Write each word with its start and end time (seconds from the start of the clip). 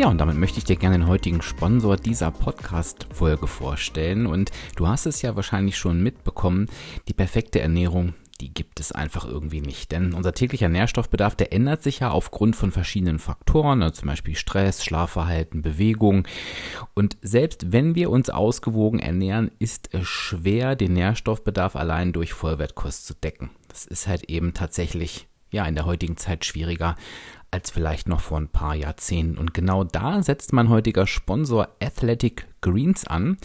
Ja, 0.00 0.08
und 0.08 0.16
damit 0.16 0.38
möchte 0.38 0.56
ich 0.56 0.64
dir 0.64 0.76
gerne 0.76 0.96
den 0.96 1.08
heutigen 1.08 1.42
Sponsor 1.42 1.98
dieser 1.98 2.30
Podcast-Folge 2.30 3.46
vorstellen. 3.46 4.24
Und 4.24 4.50
du 4.74 4.88
hast 4.88 5.04
es 5.04 5.20
ja 5.20 5.36
wahrscheinlich 5.36 5.76
schon 5.76 6.02
mitbekommen, 6.02 6.70
die 7.06 7.12
perfekte 7.12 7.60
Ernährung, 7.60 8.14
die 8.40 8.54
gibt 8.54 8.80
es 8.80 8.92
einfach 8.92 9.26
irgendwie 9.26 9.60
nicht. 9.60 9.92
Denn 9.92 10.14
unser 10.14 10.32
täglicher 10.32 10.70
Nährstoffbedarf, 10.70 11.36
der 11.36 11.52
ändert 11.52 11.82
sich 11.82 11.98
ja 11.98 12.12
aufgrund 12.12 12.56
von 12.56 12.72
verschiedenen 12.72 13.18
Faktoren, 13.18 13.82
also 13.82 14.00
zum 14.00 14.08
Beispiel 14.08 14.36
Stress, 14.36 14.82
Schlafverhalten, 14.82 15.60
Bewegung. 15.60 16.26
Und 16.94 17.18
selbst 17.20 17.70
wenn 17.70 17.94
wir 17.94 18.08
uns 18.08 18.30
ausgewogen 18.30 19.00
ernähren, 19.00 19.50
ist 19.58 19.92
es 19.92 20.08
schwer, 20.08 20.76
den 20.76 20.94
Nährstoffbedarf 20.94 21.76
allein 21.76 22.14
durch 22.14 22.32
Vollwertkost 22.32 23.04
zu 23.04 23.12
decken. 23.12 23.50
Das 23.68 23.84
ist 23.84 24.06
halt 24.06 24.30
eben 24.30 24.54
tatsächlich 24.54 25.26
ja 25.50 25.66
in 25.66 25.74
der 25.74 25.84
heutigen 25.84 26.16
Zeit 26.16 26.46
schwieriger 26.46 26.96
als 27.50 27.70
vielleicht 27.70 28.08
noch 28.08 28.20
vor 28.20 28.38
ein 28.38 28.48
paar 28.48 28.74
Jahrzehnten. 28.74 29.38
Und 29.38 29.54
genau 29.54 29.84
da 29.84 30.22
setzt 30.22 30.52
mein 30.52 30.68
heutiger 30.68 31.06
Sponsor 31.06 31.68
Athletic 31.82 32.46
Greens 32.60 33.06
an 33.06 33.38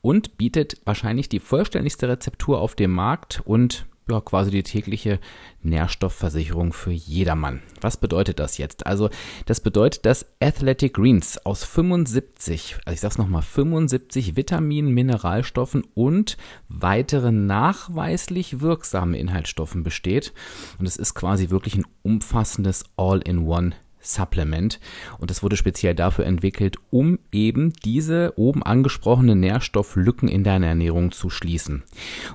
und 0.00 0.36
bietet 0.38 0.80
wahrscheinlich 0.84 1.28
die 1.28 1.40
vollständigste 1.40 2.08
Rezeptur 2.08 2.60
auf 2.60 2.74
dem 2.74 2.90
Markt 2.90 3.42
und 3.44 3.86
ja, 4.10 4.20
quasi 4.20 4.50
die 4.50 4.62
tägliche 4.62 5.18
Nährstoffversicherung 5.62 6.72
für 6.72 6.90
jedermann. 6.90 7.62
Was 7.80 7.96
bedeutet 7.96 8.38
das 8.38 8.58
jetzt? 8.58 8.86
Also, 8.86 9.08
das 9.46 9.60
bedeutet, 9.60 10.04
dass 10.04 10.26
Athletic 10.40 10.94
Greens 10.94 11.38
aus 11.44 11.64
75, 11.64 12.76
also 12.84 12.94
ich 12.94 13.00
sag's 13.00 13.18
nochmal, 13.18 13.42
75 13.42 14.36
Vitaminen, 14.36 14.92
Mineralstoffen 14.92 15.84
und 15.94 16.36
weiteren 16.68 17.46
nachweislich 17.46 18.60
wirksamen 18.60 19.14
Inhaltsstoffen 19.14 19.82
besteht. 19.82 20.32
Und 20.78 20.86
es 20.86 20.96
ist 20.96 21.14
quasi 21.14 21.50
wirklich 21.50 21.76
ein 21.76 21.86
umfassendes 22.02 22.84
All-in-One 22.96 23.74
Supplement 24.04 24.78
und 25.18 25.30
es 25.30 25.42
wurde 25.42 25.56
speziell 25.56 25.94
dafür 25.94 26.26
entwickelt, 26.26 26.76
um 26.90 27.18
eben 27.32 27.72
diese 27.84 28.34
oben 28.36 28.62
angesprochenen 28.62 29.40
Nährstofflücken 29.40 30.28
in 30.28 30.44
deiner 30.44 30.68
Ernährung 30.68 31.10
zu 31.10 31.30
schließen. 31.30 31.82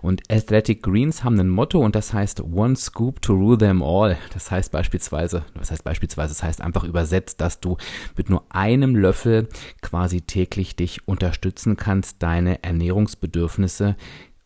Und 0.02 0.23
Athletic 0.30 0.84
Greens 0.84 1.23
haben 1.23 1.39
ein 1.39 1.50
Motto 1.50 1.80
und 1.80 1.95
das 1.95 2.14
heißt 2.14 2.42
One 2.42 2.76
Scoop 2.76 3.22
to 3.22 3.34
rule 3.34 3.58
them 3.58 3.81
all. 3.81 4.17
Das 4.34 4.52
heißt 4.52 4.72
beispielsweise, 4.72 5.45
was 5.56 5.72
heißt 5.72 5.84
beispielsweise, 5.84 6.34
das 6.34 6.44
heißt 6.44 6.61
einfach 6.61 6.84
übersetzt, 6.84 7.42
dass 7.42 7.59
du 7.59 7.78
mit 8.17 8.30
nur 8.30 8.44
einem 8.50 8.95
Löffel 8.95 9.48
quasi 9.81 10.22
täglich 10.22 10.76
dich 10.76 11.08
unterstützen 11.08 11.78
kannst, 11.78 12.22
deine 12.23 12.64
Ernährungsbedürfnisse 12.64 13.95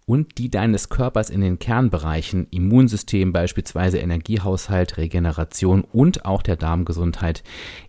und 0.05 0.37
die 0.37 0.49
deines 0.49 0.89
Körpers 0.89 1.29
in 1.29 1.41
den 1.41 1.59
Kernbereichen 1.59 2.47
Immunsystem 2.51 3.31
beispielsweise 3.31 3.99
Energiehaushalt, 3.99 4.97
Regeneration 4.97 5.83
und 5.83 6.25
auch 6.25 6.41
der 6.41 6.55
Darmgesundheit 6.55 7.43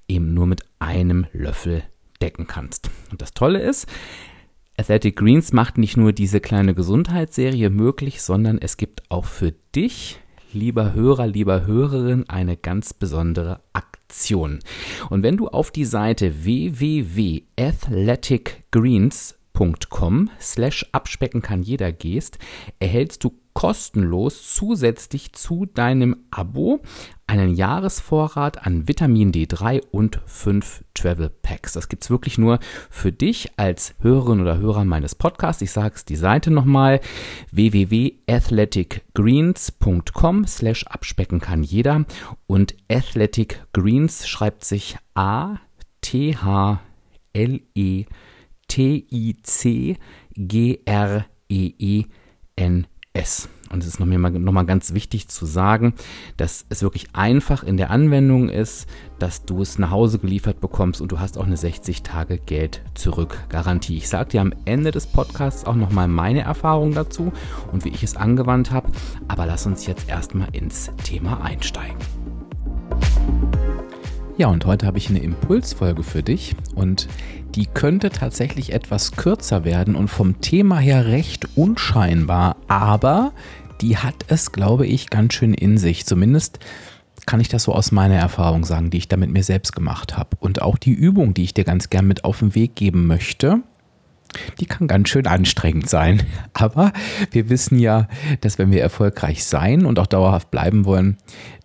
eben 0.09 0.35
nur 0.35 0.47
mit 0.47 0.63
einem 0.79 1.27
Löffel 1.33 1.83
decken 2.21 2.47
kannst. 2.47 2.91
Und 3.11 3.23
das 3.23 3.35
Tolle 3.35 3.61
ist, 3.61 3.87
Athletic 4.77 5.17
Greens 5.17 5.53
macht 5.53 5.79
nicht 5.79 5.97
nur 5.97 6.13
diese 6.13 6.41
kleine 6.41 6.75
Gesundheitsserie 6.75 7.71
möglich, 7.71 8.23
sondern 8.23 8.59
es 8.59 8.77
gibt 8.77 9.03
auch 9.09 9.25
für 9.25 9.53
dich, 9.75 10.21
lieber 10.53 10.95
Hörer, 10.95 11.27
lieber 11.27 11.67
Hörerin, 11.67 12.29
eine 12.29 12.57
ganz 12.57 12.93
besondere 12.93 13.61
Aktion. 13.73 14.61
Und 15.11 15.23
wenn 15.23 15.37
du 15.37 15.47
auf 15.49 15.71
die 15.71 15.85
Seite 15.85 16.45
www.athleticgreens.com 16.45 19.44
patreon.com 19.55 20.29
slash 20.41 20.87
abspecken 20.93 21.41
kann 21.41 21.63
jeder 21.63 21.93
gehst, 21.93 22.39
erhältst 22.79 23.25
du 23.25 23.33
kostenlos 23.55 24.53
zusätzlich 24.53 25.33
zu 25.33 25.65
deinem 25.65 26.17
Abo 26.33 26.83
einen 27.29 27.55
Jahresvorrat 27.55 28.67
an 28.67 28.89
Vitamin 28.89 29.31
D3 29.31 29.81
und 29.93 30.19
5 30.27 30.83
Travel 30.93 31.31
Packs. 31.31 31.75
Das 31.75 31.89
gibt 31.89 32.03
es 32.03 32.11
wirklich 32.11 32.37
nur 32.37 32.59
für 32.91 33.13
dich 33.13 33.53
als 33.57 33.95
Hörerin 34.01 34.41
oder 34.41 34.59
Hörer 34.59 34.85
meines 34.85 35.15
Podcasts. 35.15 35.63
Ich 35.63 35.71
sage 35.71 35.95
es 35.95 36.05
die 36.05 36.17
Seite 36.17 36.51
nochmal 36.51 37.01
www.athleticgreens.com 37.53 40.47
slash 40.47 40.85
abspecken 40.89 41.41
kann 41.41 41.63
jeder 41.63 42.07
und 42.49 42.75
Athletic 42.91 43.63
Greens 43.73 44.27
schreibt 44.27 44.65
sich 44.65 44.97
A 45.15 45.61
T 46.01 46.37
H 46.37 46.81
L 47.33 47.61
E 47.75 48.07
T-I-C-G-R-E-E-N-S. 48.69 49.99
Und 53.75 53.83
es 53.83 53.89
ist 53.89 53.99
nochmal 53.99 54.31
noch 54.31 54.53
mal 54.53 54.67
ganz 54.67 54.95
wichtig 54.95 55.27
zu 55.29 55.47
sagen, 55.47 55.95
dass 56.37 56.65
es 56.69 56.83
wirklich 56.83 57.09
einfach 57.13 57.65
in 57.65 57.77
der 57.77 57.91
Anwendung 57.91 58.49
ist, 58.49 58.87
dass 59.19 59.45
du 59.45 59.63
es 59.63 59.79
nach 59.79 59.91
Hause 59.91 60.21
geliefert 60.21 60.61
bekommst 60.61 61.01
und 61.01 61.11
du 61.11 61.19
hast 61.19 61.39
auch 61.39 61.47
eine 61.47 61.57
60 61.57 62.03
Tage 62.03 62.39
Geld 62.39 62.83
zurück 62.95 63.37
Garantie. 63.49 63.97
Ich 63.97 64.09
sage 64.09 64.31
dir 64.31 64.43
am 64.43 64.55
Ende 64.65 64.93
des 64.93 65.09
Podcasts 65.09 65.65
auch 65.65 65.75
nochmal 65.75 66.07
meine 66.07 66.43
Erfahrung 66.43 66.93
dazu 66.95 67.33
und 67.73 67.85
wie 67.85 67.89
ich 67.89 68.05
es 68.05 68.17
angewandt 68.17 68.71
habe. 68.71 68.93
Aber 69.27 69.45
lass 69.45 69.67
uns 69.67 69.87
jetzt 69.87 70.09
erstmal 70.09 70.55
ins 70.55 70.93
Thema 71.03 71.43
einsteigen. 71.43 71.97
Ja, 74.37 74.49
und 74.49 74.67
heute 74.67 74.87
habe 74.87 74.99
ich 74.99 75.09
eine 75.09 75.21
Impulsfolge 75.21 76.03
für 76.03 76.25
dich 76.25 76.57
und 76.75 77.07
die 77.55 77.67
könnte 77.67 78.11
tatsächlich 78.11 78.73
etwas 78.73 79.13
kürzer 79.13 79.65
werden 79.65 79.95
und 79.95 80.09
vom 80.09 80.41
Thema 80.41 80.79
her 80.79 81.07
recht 81.07 81.57
unscheinbar, 81.57 82.57
aber 82.67 83.33
die 83.81 83.97
hat 83.97 84.25
es, 84.29 84.53
glaube 84.53 84.87
ich, 84.87 85.11
ganz 85.11 85.35
schön 85.35 85.55
in 85.55 85.79
sich. 85.79 86.07
Zumindest 86.07 86.59
kann 87.27 87.41
ich 87.41 87.49
das 87.49 87.65
so 87.65 87.73
aus 87.73 87.93
meiner 87.93 88.17
Erfahrung 88.17 88.65
sagen, 88.65 88.91
die 88.91 88.99
ich 88.99 89.09
da 89.09 89.17
mit 89.17 89.31
mir 89.31 89.43
selbst 89.43 89.75
gemacht 89.75 90.17
habe. 90.17 90.37
Und 90.41 90.63
auch 90.63 90.79
die 90.79 90.93
Übung, 90.93 91.35
die 91.35 91.45
ich 91.45 91.55
dir 91.55 91.65
ganz 91.65 91.91
gern 91.91 92.07
mit 92.07 92.25
auf 92.25 92.41
den 92.41 92.55
Weg 92.55 92.77
geben 92.77 93.07
möchte, 93.07 93.61
die 94.61 94.67
kann 94.67 94.89
ganz 94.89 95.09
schön 95.09 95.27
anstrengend 95.27 95.89
sein. 95.89 96.23
Aber 96.53 96.93
wir 97.31 97.49
wissen 97.49 97.79
ja, 97.79 98.09
dass 98.41 98.59
wenn 98.59 98.71
wir 98.71 98.83
erfolgreich 98.83 99.45
sein 99.45 99.87
und 99.87 99.99
auch 99.99 100.07
dauerhaft 100.07 100.51
bleiben 100.51 100.85
wollen, 100.85 101.19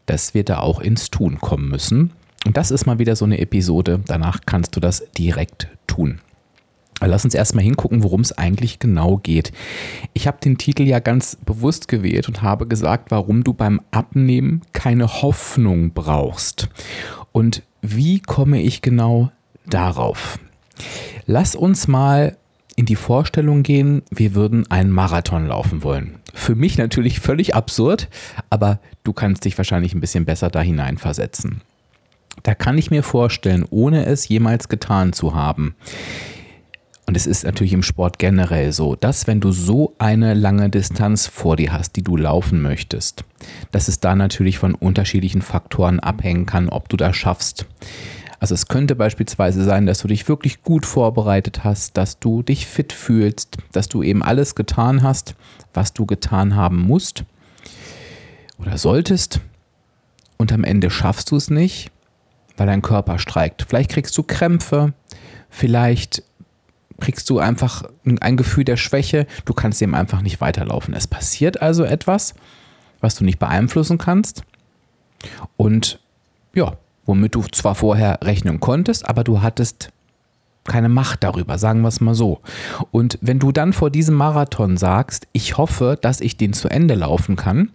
dass 0.05 0.33
wir 0.33 0.43
da 0.43 0.59
auch 0.59 0.79
ins 0.79 1.09
Tun 1.09 1.39
kommen 1.39 1.69
müssen. 1.69 2.11
Und 2.45 2.57
das 2.57 2.71
ist 2.71 2.85
mal 2.85 2.99
wieder 2.99 3.15
so 3.15 3.25
eine 3.25 3.39
Episode. 3.39 4.01
Danach 4.07 4.41
kannst 4.45 4.75
du 4.75 4.79
das 4.79 5.03
direkt 5.17 5.67
tun. 5.87 6.19
lass 7.01 7.23
uns 7.23 7.33
erstmal 7.33 7.63
hingucken, 7.63 8.03
worum 8.03 8.21
es 8.21 8.37
eigentlich 8.37 8.79
genau 8.79 9.17
geht. 9.17 9.51
Ich 10.13 10.27
habe 10.27 10.37
den 10.43 10.57
Titel 10.57 10.83
ja 10.83 10.99
ganz 10.99 11.37
bewusst 11.45 11.87
gewählt 11.87 12.27
und 12.27 12.41
habe 12.41 12.67
gesagt, 12.67 13.11
warum 13.11 13.43
du 13.43 13.53
beim 13.53 13.81
Abnehmen 13.91 14.61
keine 14.73 15.21
Hoffnung 15.21 15.91
brauchst. 15.93 16.69
Und 17.31 17.63
wie 17.81 18.19
komme 18.19 18.61
ich 18.61 18.81
genau 18.81 19.31
darauf? 19.65 20.39
Lass 21.25 21.55
uns 21.55 21.87
mal 21.87 22.37
in 22.75 22.85
die 22.85 22.95
Vorstellung 22.95 23.63
gehen, 23.63 24.03
wir 24.09 24.35
würden 24.35 24.69
einen 24.71 24.91
Marathon 24.91 25.47
laufen 25.47 25.83
wollen. 25.83 26.19
Für 26.33 26.55
mich 26.55 26.77
natürlich 26.77 27.19
völlig 27.19 27.53
absurd, 27.53 28.07
aber 28.49 28.79
du 29.03 29.11
kannst 29.11 29.43
dich 29.43 29.57
wahrscheinlich 29.57 29.93
ein 29.93 29.99
bisschen 29.99 30.23
besser 30.23 30.49
da 30.49 30.61
hineinversetzen. 30.61 31.61
Da 32.43 32.55
kann 32.55 32.77
ich 32.77 32.91
mir 32.91 33.03
vorstellen, 33.03 33.65
ohne 33.69 34.05
es 34.05 34.27
jemals 34.27 34.69
getan 34.69 35.13
zu 35.13 35.35
haben, 35.35 35.75
und 37.09 37.17
es 37.17 37.25
ist 37.25 37.43
natürlich 37.43 37.73
im 37.73 37.81
Sport 37.81 38.19
generell 38.19 38.71
so, 38.71 38.95
dass 38.95 39.25
wenn 39.25 39.39
du 39.39 39.51
so 39.51 39.95
eine 39.97 40.35
lange 40.35 40.69
Distanz 40.69 41.25
vor 41.25 41.55
dir 41.55 41.73
hast, 41.73 41.95
die 41.95 42.03
du 42.03 42.15
laufen 42.15 42.61
möchtest, 42.61 43.23
dass 43.71 43.87
es 43.87 43.99
da 43.99 44.13
natürlich 44.13 44.59
von 44.59 44.75
unterschiedlichen 44.75 45.41
Faktoren 45.41 45.99
abhängen 45.99 46.45
kann, 46.45 46.69
ob 46.69 46.87
du 46.87 46.97
das 46.97 47.15
schaffst. 47.15 47.65
Also 48.39 48.53
es 48.53 48.67
könnte 48.67 48.93
beispielsweise 48.95 49.63
sein, 49.63 49.87
dass 49.87 49.97
du 49.97 50.07
dich 50.07 50.27
wirklich 50.27 50.61
gut 50.61 50.85
vorbereitet 50.85 51.63
hast, 51.63 51.97
dass 51.97 52.19
du 52.19 52.43
dich 52.43 52.67
fit 52.67 52.93
fühlst, 52.93 53.57
dass 53.71 53.89
du 53.89 54.03
eben 54.03 54.21
alles 54.21 54.53
getan 54.53 55.01
hast, 55.01 55.33
was 55.73 55.93
du 55.93 56.05
getan 56.05 56.55
haben 56.55 56.77
musst 56.77 57.23
oder 58.59 58.77
solltest. 58.77 59.39
Und 60.37 60.53
am 60.53 60.63
Ende 60.63 60.91
schaffst 60.91 61.31
du 61.31 61.37
es 61.37 61.49
nicht 61.49 61.89
weil 62.59 62.67
dein 62.67 62.81
Körper 62.81 63.19
streikt. 63.19 63.65
Vielleicht 63.67 63.91
kriegst 63.91 64.17
du 64.17 64.23
Krämpfe, 64.23 64.93
vielleicht 65.49 66.23
kriegst 66.99 67.29
du 67.29 67.39
einfach 67.39 67.83
ein 68.19 68.37
Gefühl 68.37 68.65
der 68.65 68.77
Schwäche, 68.77 69.25
du 69.45 69.53
kannst 69.53 69.81
eben 69.81 69.95
einfach 69.95 70.21
nicht 70.21 70.41
weiterlaufen. 70.41 70.93
Es 70.93 71.07
passiert 71.07 71.61
also 71.61 71.83
etwas, 71.83 72.33
was 72.99 73.15
du 73.15 73.23
nicht 73.23 73.39
beeinflussen 73.39 73.97
kannst 73.97 74.43
und 75.57 75.99
ja, 76.53 76.77
womit 77.05 77.35
du 77.35 77.43
zwar 77.43 77.75
vorher 77.75 78.19
rechnen 78.23 78.59
konntest, 78.59 79.07
aber 79.07 79.23
du 79.23 79.41
hattest 79.41 79.91
keine 80.65 80.89
Macht 80.89 81.23
darüber, 81.23 81.57
sagen 81.57 81.81
wir 81.81 81.87
es 81.87 82.01
mal 82.01 82.13
so. 82.13 82.41
Und 82.91 83.17
wenn 83.21 83.39
du 83.39 83.51
dann 83.51 83.73
vor 83.73 83.89
diesem 83.89 84.15
Marathon 84.15 84.77
sagst, 84.77 85.27
ich 85.31 85.57
hoffe, 85.57 85.97
dass 85.99 86.21
ich 86.21 86.37
den 86.37 86.53
zu 86.53 86.69
Ende 86.69 86.95
laufen 86.95 87.35
kann, 87.35 87.71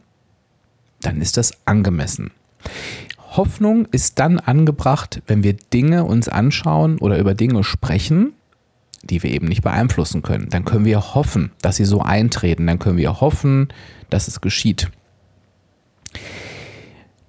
dann 1.00 1.20
ist 1.20 1.36
das 1.36 1.66
angemessen. 1.66 2.30
Hoffnung 3.36 3.86
ist 3.90 4.18
dann 4.18 4.38
angebracht, 4.38 5.22
wenn 5.26 5.42
wir 5.42 5.54
Dinge 5.54 6.04
uns 6.04 6.28
anschauen 6.28 6.98
oder 6.98 7.18
über 7.18 7.34
Dinge 7.34 7.64
sprechen, 7.64 8.32
die 9.02 9.22
wir 9.22 9.30
eben 9.30 9.48
nicht 9.48 9.62
beeinflussen 9.62 10.22
können. 10.22 10.48
Dann 10.50 10.64
können 10.64 10.84
wir 10.84 11.14
hoffen, 11.14 11.50
dass 11.60 11.76
sie 11.76 11.84
so 11.84 12.00
eintreten. 12.00 12.66
Dann 12.66 12.78
können 12.78 12.96
wir 12.96 13.20
hoffen, 13.20 13.68
dass 14.10 14.28
es 14.28 14.40
geschieht. 14.40 14.90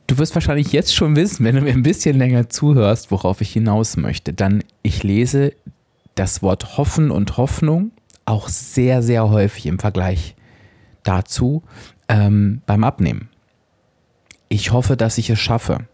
Du 0.07 0.17
wirst 0.17 0.35
wahrscheinlich 0.35 0.71
jetzt 0.71 0.93
schon 0.93 1.15
wissen, 1.15 1.43
wenn 1.43 1.55
du 1.55 1.61
mir 1.61 1.73
ein 1.73 1.83
bisschen 1.83 2.17
länger 2.17 2.49
zuhörst, 2.49 3.09
worauf 3.11 3.41
ich 3.41 3.51
hinaus 3.51 3.97
möchte. 3.97 4.33
Dann, 4.33 4.63
ich 4.83 5.03
lese 5.03 5.53
das 6.13 6.41
Wort 6.41 6.77
Hoffen 6.77 7.09
und 7.11 7.37
Hoffnung 7.37 7.91
auch 8.25 8.47
sehr, 8.47 9.01
sehr 9.01 9.29
häufig 9.29 9.65
im 9.65 9.79
Vergleich 9.79 10.35
dazu 11.03 11.63
ähm, 12.07 12.61
beim 12.65 12.83
Abnehmen. 12.83 13.29
Ich 14.47 14.71
hoffe, 14.71 14.95
dass 14.95 15.17
ich 15.17 15.29
es 15.29 15.39
schaffe. 15.39 15.87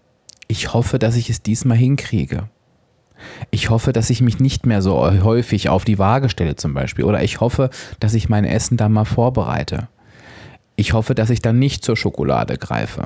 Ich 0.52 0.74
hoffe, 0.74 1.00
dass 1.00 1.16
ich 1.16 1.30
es 1.30 1.42
diesmal 1.42 1.78
hinkriege. 1.78 2.50
Ich 3.52 3.70
hoffe, 3.70 3.94
dass 3.94 4.10
ich 4.10 4.20
mich 4.20 4.40
nicht 4.40 4.66
mehr 4.66 4.82
so 4.82 5.00
häufig 5.24 5.70
auf 5.70 5.86
die 5.86 5.98
Waage 5.98 6.28
stelle 6.28 6.58
zum 6.58 6.74
Beispiel. 6.74 7.06
Oder 7.06 7.24
ich 7.24 7.40
hoffe, 7.40 7.70
dass 8.02 8.16
ich 8.16 8.28
mein 8.28 8.44
Essen 8.44 8.76
dann 8.76 8.92
mal 8.92 9.06
vorbereite. 9.06 9.88
Ich 10.76 10.92
hoffe, 10.92 11.16
dass 11.16 11.30
ich 11.30 11.42
dann 11.42 11.58
nicht 11.58 11.86
zur 11.86 11.96
Schokolade 11.96 12.58
greife. 12.58 13.06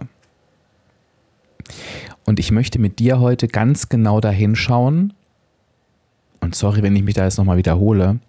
Und 2.25 2.39
ich 2.39 2.49
möchte 2.49 2.79
mit 2.79 2.97
dir 2.97 3.19
heute 3.19 3.47
ganz 3.47 3.89
genau 3.89 4.19
dahin 4.21 4.55
schauen, 4.55 5.13
und 6.41 6.55
sorry, 6.55 6.81
wenn 6.81 6.95
ich 6.95 7.03
mich 7.03 7.13
da 7.13 7.25
jetzt 7.25 7.37
nochmal 7.37 7.57
wiederhole, 7.57 8.19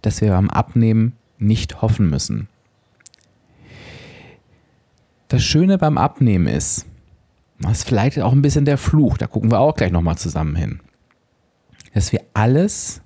dass 0.00 0.22
wir 0.22 0.30
beim 0.30 0.48
Abnehmen 0.48 1.12
nicht 1.36 1.82
hoffen 1.82 2.08
müssen. 2.08 2.48
Das 5.28 5.42
Schöne 5.42 5.76
beim 5.76 5.98
Abnehmen 5.98 6.46
ist, 6.46 6.86
das 7.60 7.78
ist 7.78 7.84
vielleicht 7.88 8.18
auch 8.20 8.32
ein 8.32 8.42
bisschen 8.42 8.64
der 8.64 8.78
Fluch, 8.78 9.18
da 9.18 9.26
gucken 9.26 9.50
wir 9.50 9.60
auch 9.60 9.74
gleich 9.74 9.92
nochmal 9.92 10.16
zusammen 10.16 10.56
hin, 10.56 10.80
dass 11.94 12.12
wir 12.12 12.22
alles 12.34 13.02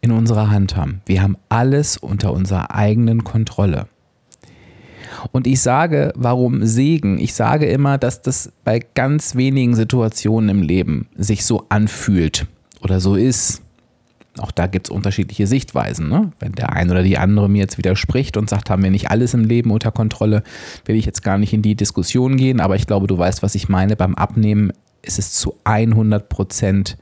in 0.00 0.12
unserer 0.12 0.50
Hand 0.50 0.76
haben. 0.76 1.00
Wir 1.06 1.22
haben 1.22 1.36
alles 1.48 1.96
unter 1.96 2.32
unserer 2.32 2.74
eigenen 2.74 3.24
Kontrolle. 3.24 3.88
Und 5.32 5.46
ich 5.46 5.60
sage, 5.60 6.12
warum 6.14 6.64
Segen? 6.64 7.18
Ich 7.18 7.34
sage 7.34 7.66
immer, 7.66 7.98
dass 7.98 8.22
das 8.22 8.52
bei 8.64 8.80
ganz 8.94 9.34
wenigen 9.34 9.74
Situationen 9.74 10.48
im 10.50 10.62
Leben 10.62 11.08
sich 11.16 11.44
so 11.44 11.66
anfühlt 11.68 12.46
oder 12.80 13.00
so 13.00 13.16
ist. 13.16 13.62
Auch 14.40 14.50
da 14.50 14.66
gibt 14.66 14.88
es 14.88 14.90
unterschiedliche 14.90 15.46
Sichtweisen. 15.46 16.08
Ne? 16.08 16.30
Wenn 16.38 16.52
der 16.52 16.72
eine 16.72 16.90
oder 16.90 17.02
die 17.02 17.18
andere 17.18 17.48
mir 17.48 17.58
jetzt 17.58 17.78
widerspricht 17.78 18.36
und 18.36 18.48
sagt, 18.48 18.70
haben 18.70 18.82
wir 18.82 18.90
nicht 18.90 19.10
alles 19.10 19.34
im 19.34 19.44
Leben 19.44 19.70
unter 19.70 19.92
Kontrolle, 19.92 20.42
will 20.84 20.96
ich 20.96 21.06
jetzt 21.06 21.22
gar 21.22 21.38
nicht 21.38 21.52
in 21.52 21.62
die 21.62 21.74
Diskussion 21.74 22.36
gehen. 22.36 22.60
Aber 22.60 22.76
ich 22.76 22.86
glaube, 22.86 23.06
du 23.06 23.16
weißt, 23.16 23.42
was 23.42 23.54
ich 23.54 23.68
meine. 23.68 23.96
Beim 23.96 24.14
Abnehmen 24.14 24.72
ist 25.02 25.18
es 25.18 25.32
zu 25.32 25.56
100 25.64 26.28
Prozent 26.28 26.98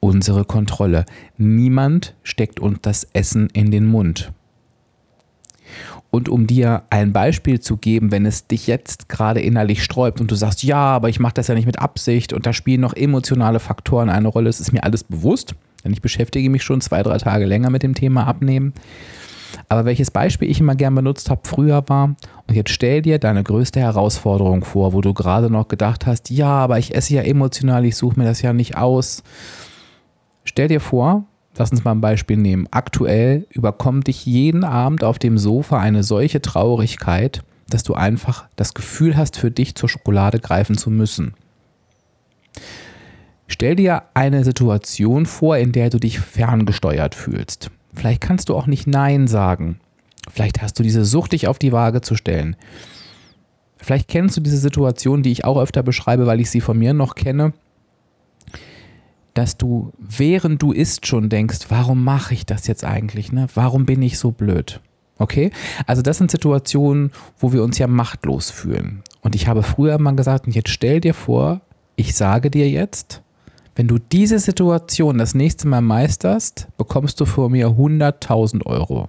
unsere 0.00 0.44
Kontrolle. 0.44 1.06
Niemand 1.38 2.14
steckt 2.22 2.60
uns 2.60 2.78
das 2.82 3.04
Essen 3.12 3.48
in 3.52 3.70
den 3.70 3.86
Mund. 3.86 4.32
Und 6.10 6.28
um 6.28 6.46
dir 6.46 6.84
ein 6.90 7.12
Beispiel 7.12 7.58
zu 7.58 7.76
geben, 7.76 8.12
wenn 8.12 8.24
es 8.24 8.46
dich 8.46 8.66
jetzt 8.68 9.08
gerade 9.08 9.40
innerlich 9.40 9.82
sträubt 9.82 10.20
und 10.20 10.30
du 10.30 10.36
sagst, 10.36 10.62
ja, 10.62 10.76
aber 10.76 11.08
ich 11.08 11.18
mache 11.18 11.34
das 11.34 11.48
ja 11.48 11.54
nicht 11.54 11.66
mit 11.66 11.80
Absicht 11.80 12.32
und 12.32 12.46
da 12.46 12.52
spielen 12.52 12.82
noch 12.82 12.94
emotionale 12.94 13.58
Faktoren 13.58 14.10
eine 14.10 14.28
Rolle, 14.28 14.48
es 14.48 14.60
ist 14.60 14.72
mir 14.72 14.84
alles 14.84 15.02
bewusst, 15.02 15.56
denn 15.84 15.92
ich 15.92 16.02
beschäftige 16.02 16.50
mich 16.50 16.62
schon 16.62 16.80
zwei, 16.80 17.02
drei 17.02 17.18
Tage 17.18 17.44
länger 17.44 17.70
mit 17.70 17.82
dem 17.82 17.94
Thema 17.94 18.26
Abnehmen. 18.26 18.72
Aber 19.68 19.84
welches 19.84 20.10
Beispiel 20.10 20.50
ich 20.50 20.60
immer 20.60 20.74
gern 20.74 20.94
benutzt 20.94 21.30
habe 21.30 21.42
früher 21.44 21.84
war, 21.88 22.16
und 22.46 22.54
jetzt 22.54 22.70
stell 22.70 23.02
dir 23.02 23.18
deine 23.18 23.42
größte 23.42 23.80
Herausforderung 23.80 24.64
vor, 24.64 24.92
wo 24.92 25.00
du 25.00 25.14
gerade 25.14 25.50
noch 25.50 25.68
gedacht 25.68 26.06
hast, 26.06 26.30
ja, 26.30 26.48
aber 26.48 26.78
ich 26.78 26.94
esse 26.94 27.14
ja 27.14 27.22
emotional, 27.22 27.84
ich 27.84 27.96
suche 27.96 28.18
mir 28.18 28.26
das 28.26 28.42
ja 28.42 28.52
nicht 28.52 28.76
aus. 28.76 29.22
Stell 30.44 30.68
dir 30.68 30.80
vor, 30.80 31.24
lass 31.56 31.70
uns 31.70 31.84
mal 31.84 31.92
ein 31.92 32.00
Beispiel 32.00 32.36
nehmen. 32.36 32.68
Aktuell 32.70 33.46
überkommt 33.50 34.08
dich 34.08 34.26
jeden 34.26 34.64
Abend 34.64 35.04
auf 35.04 35.18
dem 35.18 35.38
Sofa 35.38 35.78
eine 35.78 36.02
solche 36.02 36.42
Traurigkeit, 36.42 37.42
dass 37.70 37.82
du 37.82 37.94
einfach 37.94 38.46
das 38.56 38.74
Gefühl 38.74 39.16
hast, 39.16 39.38
für 39.38 39.50
dich 39.50 39.74
zur 39.74 39.88
Schokolade 39.88 40.38
greifen 40.38 40.76
zu 40.76 40.90
müssen. 40.90 41.34
Stell 43.46 43.76
dir 43.76 44.04
eine 44.14 44.44
Situation 44.44 45.26
vor, 45.26 45.56
in 45.56 45.72
der 45.72 45.90
du 45.90 45.98
dich 45.98 46.18
ferngesteuert 46.20 47.14
fühlst. 47.14 47.70
Vielleicht 47.94 48.20
kannst 48.20 48.48
du 48.48 48.56
auch 48.56 48.66
nicht 48.66 48.86
Nein 48.86 49.26
sagen. 49.26 49.78
Vielleicht 50.30 50.62
hast 50.62 50.78
du 50.78 50.82
diese 50.82 51.04
Sucht, 51.04 51.32
dich 51.32 51.46
auf 51.48 51.58
die 51.58 51.72
Waage 51.72 52.00
zu 52.00 52.16
stellen. 52.16 52.56
Vielleicht 53.76 54.08
kennst 54.08 54.36
du 54.36 54.40
diese 54.40 54.56
Situation, 54.56 55.22
die 55.22 55.30
ich 55.30 55.44
auch 55.44 55.60
öfter 55.60 55.82
beschreibe, 55.82 56.26
weil 56.26 56.40
ich 56.40 56.50
sie 56.50 56.62
von 56.62 56.78
mir 56.78 56.94
noch 56.94 57.14
kenne 57.14 57.52
dass 59.34 59.58
du, 59.58 59.92
während 59.98 60.62
du 60.62 60.72
isst, 60.72 61.06
schon 61.06 61.28
denkst, 61.28 61.66
warum 61.68 62.02
mache 62.02 62.34
ich 62.34 62.46
das 62.46 62.66
jetzt 62.66 62.84
eigentlich? 62.84 63.32
Ne? 63.32 63.48
Warum 63.54 63.84
bin 63.84 64.00
ich 64.00 64.18
so 64.18 64.30
blöd? 64.30 64.80
Okay? 65.18 65.50
Also 65.86 66.02
das 66.02 66.18
sind 66.18 66.30
Situationen, 66.30 67.10
wo 67.38 67.52
wir 67.52 67.62
uns 67.62 67.78
ja 67.78 67.88
machtlos 67.88 68.50
fühlen. 68.50 69.02
Und 69.20 69.34
ich 69.34 69.48
habe 69.48 69.62
früher 69.62 69.98
mal 69.98 70.14
gesagt, 70.14 70.46
und 70.46 70.54
jetzt 70.54 70.70
stell 70.70 71.00
dir 71.00 71.14
vor, 71.14 71.60
ich 71.96 72.14
sage 72.14 72.50
dir 72.50 72.70
jetzt, 72.70 73.22
wenn 73.74 73.88
du 73.88 73.98
diese 73.98 74.38
Situation 74.38 75.18
das 75.18 75.34
nächste 75.34 75.66
Mal 75.68 75.80
meisterst, 75.80 76.68
bekommst 76.76 77.20
du 77.20 77.24
vor 77.24 77.50
mir 77.50 77.68
100.000 77.68 78.64
Euro. 78.66 79.08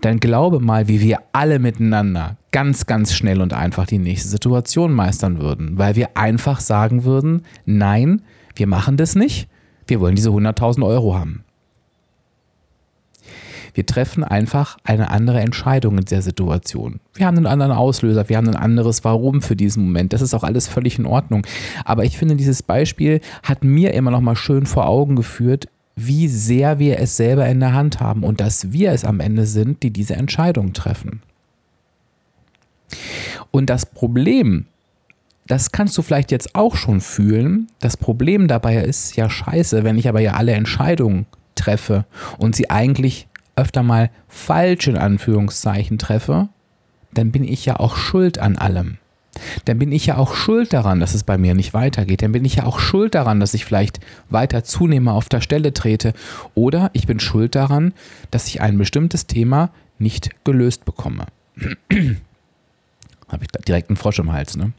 Dann 0.00 0.20
glaube 0.20 0.60
mal, 0.60 0.88
wie 0.88 1.00
wir 1.00 1.20
alle 1.32 1.58
miteinander 1.58 2.36
ganz, 2.52 2.86
ganz 2.86 3.14
schnell 3.14 3.40
und 3.40 3.52
einfach 3.52 3.86
die 3.86 3.98
nächste 3.98 4.28
Situation 4.28 4.92
meistern 4.92 5.40
würden, 5.40 5.78
weil 5.78 5.96
wir 5.96 6.16
einfach 6.16 6.60
sagen 6.60 7.04
würden, 7.04 7.42
nein, 7.64 8.22
wir 8.54 8.66
machen 8.66 8.96
das 8.96 9.14
nicht. 9.14 9.48
Wir 9.86 10.00
wollen 10.00 10.16
diese 10.16 10.30
100.000 10.30 10.84
Euro 10.84 11.14
haben. 11.14 11.44
Wir 13.76 13.84
treffen 13.84 14.24
einfach 14.24 14.78
eine 14.84 15.10
andere 15.10 15.40
Entscheidung 15.40 15.98
in 15.98 16.06
der 16.06 16.22
Situation. 16.22 16.98
Wir 17.12 17.26
haben 17.26 17.36
einen 17.36 17.46
anderen 17.46 17.72
Auslöser, 17.72 18.26
wir 18.30 18.38
haben 18.38 18.48
ein 18.48 18.56
anderes 18.56 19.04
Warum 19.04 19.42
für 19.42 19.54
diesen 19.54 19.84
Moment. 19.84 20.14
Das 20.14 20.22
ist 20.22 20.32
auch 20.32 20.44
alles 20.44 20.66
völlig 20.66 20.98
in 20.98 21.04
Ordnung. 21.04 21.46
Aber 21.84 22.04
ich 22.04 22.16
finde, 22.16 22.36
dieses 22.36 22.62
Beispiel 22.62 23.20
hat 23.42 23.64
mir 23.64 23.92
immer 23.92 24.10
noch 24.10 24.22
mal 24.22 24.34
schön 24.34 24.64
vor 24.64 24.88
Augen 24.88 25.14
geführt, 25.14 25.68
wie 25.94 26.26
sehr 26.26 26.78
wir 26.78 26.98
es 27.00 27.18
selber 27.18 27.46
in 27.48 27.60
der 27.60 27.74
Hand 27.74 28.00
haben 28.00 28.24
und 28.24 28.40
dass 28.40 28.72
wir 28.72 28.92
es 28.92 29.04
am 29.04 29.20
Ende 29.20 29.44
sind, 29.44 29.82
die 29.82 29.90
diese 29.90 30.14
Entscheidung 30.14 30.72
treffen. 30.72 31.20
Und 33.50 33.68
das 33.68 33.84
Problem 33.84 34.64
das 35.48 35.70
kannst 35.70 35.96
du 35.96 36.02
vielleicht 36.02 36.32
jetzt 36.32 36.56
auch 36.56 36.74
schon 36.74 37.00
fühlen. 37.00 37.68
Das 37.78 37.96
Problem 37.96 38.48
dabei 38.48 38.78
ist 38.78 39.14
ja 39.14 39.30
scheiße, 39.30 39.84
wenn 39.84 39.96
ich 39.96 40.08
aber 40.08 40.18
ja 40.18 40.32
alle 40.32 40.52
Entscheidungen 40.52 41.26
treffe 41.54 42.04
und 42.38 42.56
sie 42.56 42.68
eigentlich 42.68 43.28
öfter 43.56 43.82
mal 43.82 44.10
falsch 44.28 44.86
in 44.86 44.96
Anführungszeichen 44.96 45.98
treffe, 45.98 46.48
dann 47.12 47.32
bin 47.32 47.44
ich 47.44 47.64
ja 47.64 47.80
auch 47.80 47.96
schuld 47.96 48.38
an 48.38 48.56
allem. 48.56 48.98
Dann 49.64 49.78
bin 49.78 49.92
ich 49.92 50.06
ja 50.06 50.16
auch 50.16 50.34
schuld 50.34 50.72
daran, 50.72 51.00
dass 51.00 51.14
es 51.14 51.24
bei 51.24 51.38
mir 51.38 51.54
nicht 51.54 51.74
weitergeht. 51.74 52.22
Dann 52.22 52.32
bin 52.32 52.44
ich 52.44 52.56
ja 52.56 52.64
auch 52.64 52.78
schuld 52.78 53.14
daran, 53.14 53.40
dass 53.40 53.54
ich 53.54 53.64
vielleicht 53.64 54.00
weiter 54.30 54.64
zunehme 54.64 55.12
auf 55.12 55.28
der 55.28 55.40
Stelle 55.40 55.72
trete. 55.72 56.14
Oder 56.54 56.90
ich 56.94 57.06
bin 57.06 57.20
schuld 57.20 57.54
daran, 57.54 57.92
dass 58.30 58.46
ich 58.48 58.60
ein 58.60 58.78
bestimmtes 58.78 59.26
Thema 59.26 59.70
nicht 59.98 60.30
gelöst 60.44 60.84
bekomme. 60.84 61.26
Habe 63.28 63.42
ich 63.44 63.48
direkt 63.66 63.90
einen 63.90 63.96
Frosch 63.96 64.18
im 64.18 64.32
Hals, 64.32 64.56
ne? 64.56 64.72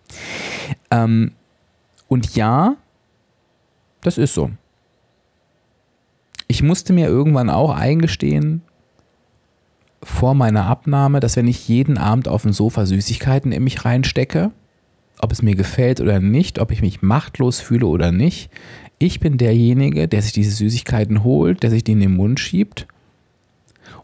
Ähm, 0.90 1.32
und 2.08 2.36
ja, 2.36 2.76
das 4.02 4.18
ist 4.18 4.34
so. 4.34 4.52
Ich 6.48 6.64
musste 6.64 6.94
mir 6.94 7.08
irgendwann 7.08 7.50
auch 7.50 7.72
eingestehen, 7.76 8.62
vor 10.08 10.34
meiner 10.34 10.66
Abnahme, 10.66 11.20
dass 11.20 11.36
wenn 11.36 11.48
ich 11.48 11.68
jeden 11.68 11.98
Abend 11.98 12.28
auf 12.28 12.44
dem 12.44 12.54
Sofa 12.54 12.86
Süßigkeiten 12.86 13.52
in 13.52 13.64
mich 13.64 13.84
reinstecke, 13.84 14.52
ob 15.20 15.32
es 15.32 15.42
mir 15.42 15.56
gefällt 15.56 16.00
oder 16.00 16.20
nicht, 16.20 16.60
ob 16.60 16.72
ich 16.72 16.82
mich 16.82 17.02
machtlos 17.02 17.60
fühle 17.60 17.88
oder 17.88 18.12
nicht, 18.12 18.50
ich 19.00 19.20
bin 19.20 19.38
derjenige, 19.38 20.08
der 20.08 20.22
sich 20.22 20.32
diese 20.32 20.52
Süßigkeiten 20.52 21.24
holt, 21.24 21.62
der 21.62 21.70
sich 21.70 21.84
die 21.84 21.92
in 21.92 22.00
den 22.00 22.16
Mund 22.16 22.40
schiebt 22.40 22.88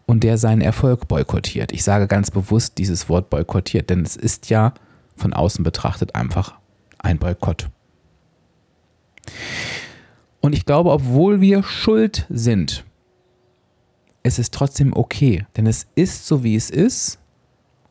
und 0.06 0.24
der 0.24 0.38
seinen 0.38 0.62
Erfolg 0.62 1.08
boykottiert. 1.08 1.72
Ich 1.72 1.84
sage 1.84 2.08
ganz 2.08 2.32
bewusst 2.32 2.78
dieses 2.78 3.10
Wort 3.10 3.30
boykottiert, 3.30 3.90
denn 3.90 4.02
es 4.02 4.16
ist 4.16 4.50
ja 4.50 4.74
von 5.16 5.34
außen 5.34 5.64
betrachtet 5.64 6.16
einfach 6.16 6.56
ein 7.00 7.18
Boykott. 7.18 7.70
Und 10.42 10.54
ich 10.54 10.66
glaube, 10.66 10.92
obwohl 10.92 11.40
wir 11.40 11.64
schuld 11.64 12.26
sind, 12.30 12.84
es 14.24 14.40
ist 14.40 14.54
trotzdem 14.54 14.96
okay, 14.96 15.46
denn 15.56 15.68
es 15.68 15.86
ist 15.96 16.26
so, 16.26 16.44
wie 16.44 16.56
es 16.56 16.70
ist. 16.70 17.20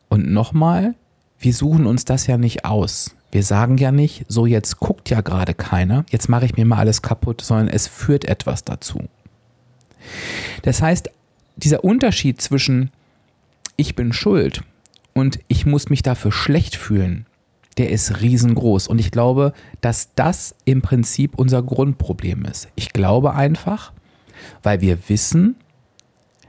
Und 0.09 0.31
nochmal, 0.31 0.95
wir 1.39 1.53
suchen 1.53 1.85
uns 1.85 2.05
das 2.05 2.27
ja 2.27 2.37
nicht 2.37 2.65
aus. 2.65 3.15
Wir 3.31 3.43
sagen 3.43 3.77
ja 3.77 3.91
nicht, 3.91 4.25
so 4.27 4.45
jetzt 4.45 4.79
guckt 4.79 5.09
ja 5.09 5.21
gerade 5.21 5.53
keiner, 5.53 6.05
jetzt 6.09 6.29
mache 6.29 6.45
ich 6.45 6.55
mir 6.55 6.65
mal 6.65 6.77
alles 6.77 7.01
kaputt, 7.01 7.41
sondern 7.41 7.67
es 7.67 7.87
führt 7.87 8.25
etwas 8.25 8.63
dazu. 8.63 8.99
Das 10.63 10.81
heißt, 10.81 11.09
dieser 11.55 11.83
Unterschied 11.83 12.41
zwischen 12.41 12.91
ich 13.75 13.95
bin 13.95 14.13
schuld 14.13 14.61
und 15.13 15.39
ich 15.47 15.65
muss 15.65 15.89
mich 15.89 16.03
dafür 16.03 16.31
schlecht 16.31 16.75
fühlen, 16.75 17.25
der 17.77 17.89
ist 17.89 18.21
riesengroß. 18.21 18.87
Und 18.87 18.99
ich 18.99 19.09
glaube, 19.09 19.53
dass 19.81 20.13
das 20.15 20.55
im 20.65 20.81
Prinzip 20.81 21.33
unser 21.37 21.63
Grundproblem 21.63 22.45
ist. 22.45 22.69
Ich 22.75 22.93
glaube 22.93 23.33
einfach, 23.33 23.93
weil 24.61 24.81
wir 24.81 25.09
wissen, 25.09 25.55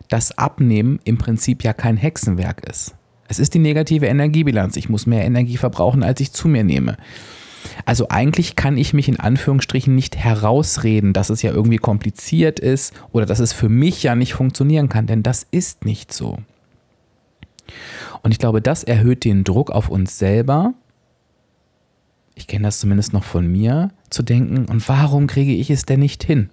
dass 0.08 0.36
Abnehmen 0.36 1.00
im 1.04 1.18
Prinzip 1.18 1.64
ja 1.64 1.72
kein 1.72 1.96
Hexenwerk 1.96 2.68
ist. 2.68 2.94
Es 3.28 3.38
ist 3.38 3.54
die 3.54 3.58
negative 3.58 4.06
Energiebilanz. 4.06 4.76
Ich 4.76 4.88
muss 4.88 5.06
mehr 5.06 5.24
Energie 5.24 5.56
verbrauchen, 5.56 6.02
als 6.02 6.20
ich 6.20 6.32
zu 6.32 6.48
mir 6.48 6.64
nehme. 6.64 6.96
Also 7.86 8.08
eigentlich 8.08 8.56
kann 8.56 8.76
ich 8.76 8.92
mich 8.92 9.08
in 9.08 9.18
Anführungsstrichen 9.18 9.94
nicht 9.94 10.16
herausreden, 10.16 11.12
dass 11.12 11.30
es 11.30 11.42
ja 11.42 11.50
irgendwie 11.50 11.78
kompliziert 11.78 12.60
ist 12.60 12.94
oder 13.12 13.26
dass 13.26 13.40
es 13.40 13.52
für 13.52 13.68
mich 13.68 14.02
ja 14.02 14.14
nicht 14.14 14.34
funktionieren 14.34 14.88
kann, 14.88 15.06
denn 15.06 15.22
das 15.22 15.46
ist 15.50 15.84
nicht 15.84 16.12
so. 16.12 16.38
Und 18.22 18.32
ich 18.32 18.38
glaube, 18.38 18.60
das 18.60 18.84
erhöht 18.84 19.24
den 19.24 19.44
Druck 19.44 19.70
auf 19.70 19.88
uns 19.88 20.18
selber. 20.18 20.74
Ich 22.34 22.46
kenne 22.46 22.64
das 22.64 22.80
zumindest 22.80 23.12
noch 23.12 23.24
von 23.24 23.46
mir, 23.46 23.90
zu 24.10 24.22
denken, 24.22 24.66
und 24.66 24.86
warum 24.88 25.26
kriege 25.26 25.54
ich 25.54 25.70
es 25.70 25.86
denn 25.86 26.00
nicht 26.00 26.24
hin? 26.24 26.50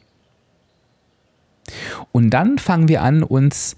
Und 2.12 2.30
dann 2.32 2.58
fangen 2.58 2.88
wir 2.88 3.02
an, 3.02 3.24
uns 3.24 3.76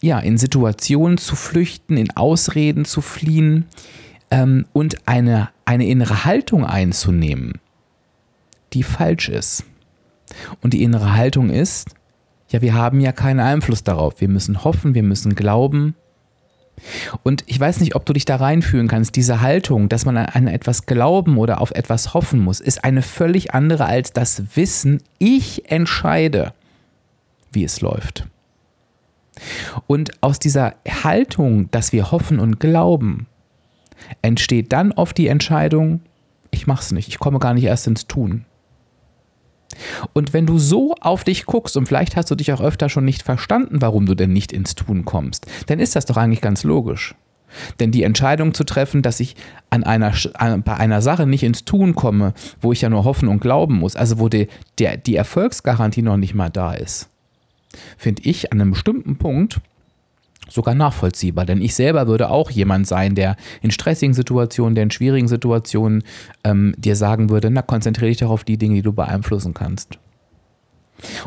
ja, 0.00 0.18
in 0.18 0.36
Situationen 0.36 1.18
zu 1.18 1.36
flüchten, 1.36 1.96
in 1.96 2.16
Ausreden 2.16 2.84
zu 2.84 3.00
fliehen 3.00 3.66
ähm, 4.30 4.66
und 4.72 5.06
eine, 5.06 5.50
eine 5.64 5.86
innere 5.86 6.24
Haltung 6.24 6.64
einzunehmen, 6.64 7.60
die 8.72 8.82
falsch 8.82 9.28
ist. 9.28 9.64
Und 10.60 10.74
die 10.74 10.82
innere 10.82 11.14
Haltung 11.14 11.50
ist, 11.50 11.88
ja, 12.48 12.62
wir 12.62 12.74
haben 12.74 13.00
ja 13.00 13.12
keinen 13.12 13.40
Einfluss 13.40 13.84
darauf. 13.84 14.20
Wir 14.20 14.28
müssen 14.28 14.64
hoffen, 14.64 14.94
wir 14.94 15.02
müssen 15.02 15.34
glauben, 15.34 15.94
und 17.22 17.44
ich 17.46 17.58
weiß 17.58 17.80
nicht, 17.80 17.94
ob 17.94 18.06
du 18.06 18.12
dich 18.12 18.24
da 18.24 18.36
reinfühlen 18.36 18.88
kannst. 18.88 19.14
Diese 19.16 19.40
Haltung, 19.40 19.88
dass 19.88 20.04
man 20.04 20.16
an 20.16 20.46
etwas 20.46 20.86
glauben 20.86 21.36
oder 21.38 21.60
auf 21.60 21.70
etwas 21.72 22.14
hoffen 22.14 22.40
muss, 22.40 22.60
ist 22.60 22.84
eine 22.84 23.02
völlig 23.02 23.54
andere 23.54 23.86
als 23.86 24.12
das 24.12 24.56
Wissen, 24.56 25.02
ich 25.18 25.70
entscheide, 25.70 26.52
wie 27.52 27.64
es 27.64 27.80
läuft. 27.80 28.26
Und 29.86 30.22
aus 30.22 30.38
dieser 30.38 30.74
Haltung, 30.86 31.70
dass 31.70 31.92
wir 31.92 32.10
hoffen 32.10 32.38
und 32.38 32.60
glauben, 32.60 33.26
entsteht 34.20 34.72
dann 34.72 34.92
oft 34.92 35.16
die 35.16 35.28
Entscheidung, 35.28 36.00
ich 36.50 36.66
mach's 36.66 36.92
nicht, 36.92 37.08
ich 37.08 37.18
komme 37.18 37.38
gar 37.38 37.54
nicht 37.54 37.64
erst 37.64 37.86
ins 37.86 38.06
Tun. 38.06 38.44
Und 40.12 40.34
wenn 40.34 40.44
du 40.44 40.58
so 40.58 40.94
auf 41.00 41.24
dich 41.24 41.46
guckst, 41.46 41.76
und 41.76 41.86
vielleicht 41.86 42.16
hast 42.16 42.30
du 42.30 42.34
dich 42.34 42.52
auch 42.52 42.60
öfter 42.60 42.88
schon 42.88 43.06
nicht 43.06 43.22
verstanden, 43.22 43.80
warum 43.80 44.04
du 44.04 44.14
denn 44.14 44.32
nicht 44.32 44.52
ins 44.52 44.74
Tun 44.74 45.04
kommst, 45.04 45.46
dann 45.66 45.78
ist 45.78 45.96
das 45.96 46.04
doch 46.04 46.16
eigentlich 46.16 46.42
ganz 46.42 46.62
logisch. 46.62 47.14
Denn 47.80 47.90
die 47.90 48.02
Entscheidung 48.02 48.54
zu 48.54 48.64
treffen, 48.64 49.02
dass 49.02 49.20
ich 49.20 49.36
an 49.70 49.84
einer, 49.84 50.12
an, 50.34 50.62
bei 50.62 50.74
einer 50.74 51.02
Sache 51.02 51.26
nicht 51.26 51.42
ins 51.42 51.64
Tun 51.64 51.94
komme, 51.94 52.32
wo 52.60 52.72
ich 52.72 52.80
ja 52.80 52.88
nur 52.88 53.04
hoffen 53.04 53.28
und 53.28 53.40
glauben 53.40 53.74
muss, 53.78 53.96
also 53.96 54.18
wo 54.18 54.28
die, 54.28 54.48
der, 54.78 54.96
die 54.96 55.16
Erfolgsgarantie 55.16 56.02
noch 56.02 56.16
nicht 56.16 56.34
mal 56.34 56.48
da 56.48 56.72
ist, 56.72 57.10
finde 57.96 58.22
ich 58.24 58.52
an 58.52 58.60
einem 58.60 58.70
bestimmten 58.72 59.16
Punkt 59.16 59.60
sogar 60.48 60.74
nachvollziehbar. 60.74 61.46
Denn 61.46 61.62
ich 61.62 61.74
selber 61.74 62.06
würde 62.06 62.30
auch 62.30 62.50
jemand 62.50 62.86
sein, 62.86 63.14
der 63.14 63.36
in 63.62 63.70
stressigen 63.70 64.14
Situationen, 64.14 64.74
der 64.74 64.84
in 64.84 64.90
schwierigen 64.90 65.28
Situationen 65.28 66.02
ähm, 66.44 66.74
dir 66.76 66.96
sagen 66.96 67.30
würde, 67.30 67.50
na 67.50 67.62
konzentriere 67.62 68.10
dich 68.10 68.18
doch 68.18 68.30
auf 68.30 68.44
die 68.44 68.58
Dinge, 68.58 68.76
die 68.76 68.82
du 68.82 68.92
beeinflussen 68.92 69.54
kannst. 69.54 69.98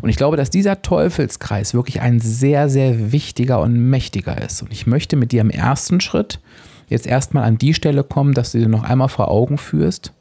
Und 0.02 0.10
ich 0.10 0.16
glaube, 0.16 0.38
dass 0.38 0.50
dieser 0.50 0.82
Teufelskreis 0.82 1.74
wirklich 1.74 2.02
ein 2.02 2.20
sehr, 2.20 2.70
sehr 2.70 3.12
wichtiger 3.12 3.62
und 3.62 3.90
mächtiger 3.90 4.42
ist. 4.42 4.62
Und 4.62 4.72
ich 4.72 4.88
möchte 4.88 5.16
mit 5.16 5.32
dir 5.32 5.42
im 5.42 5.50
ersten 5.50 6.00
Schritt 6.00 6.40
jetzt 6.88 7.08
erstmal 7.08 7.44
an 7.44 7.58
die 7.58 7.74
Stelle 7.74 8.04
kommen, 8.04 8.34
dass 8.34 8.52
du 8.52 8.60
dir 8.60 8.70
noch 8.70 8.84
einmal 8.84 9.10
vor 9.10 9.30
Augen 9.30 9.58
führst. 9.58 10.14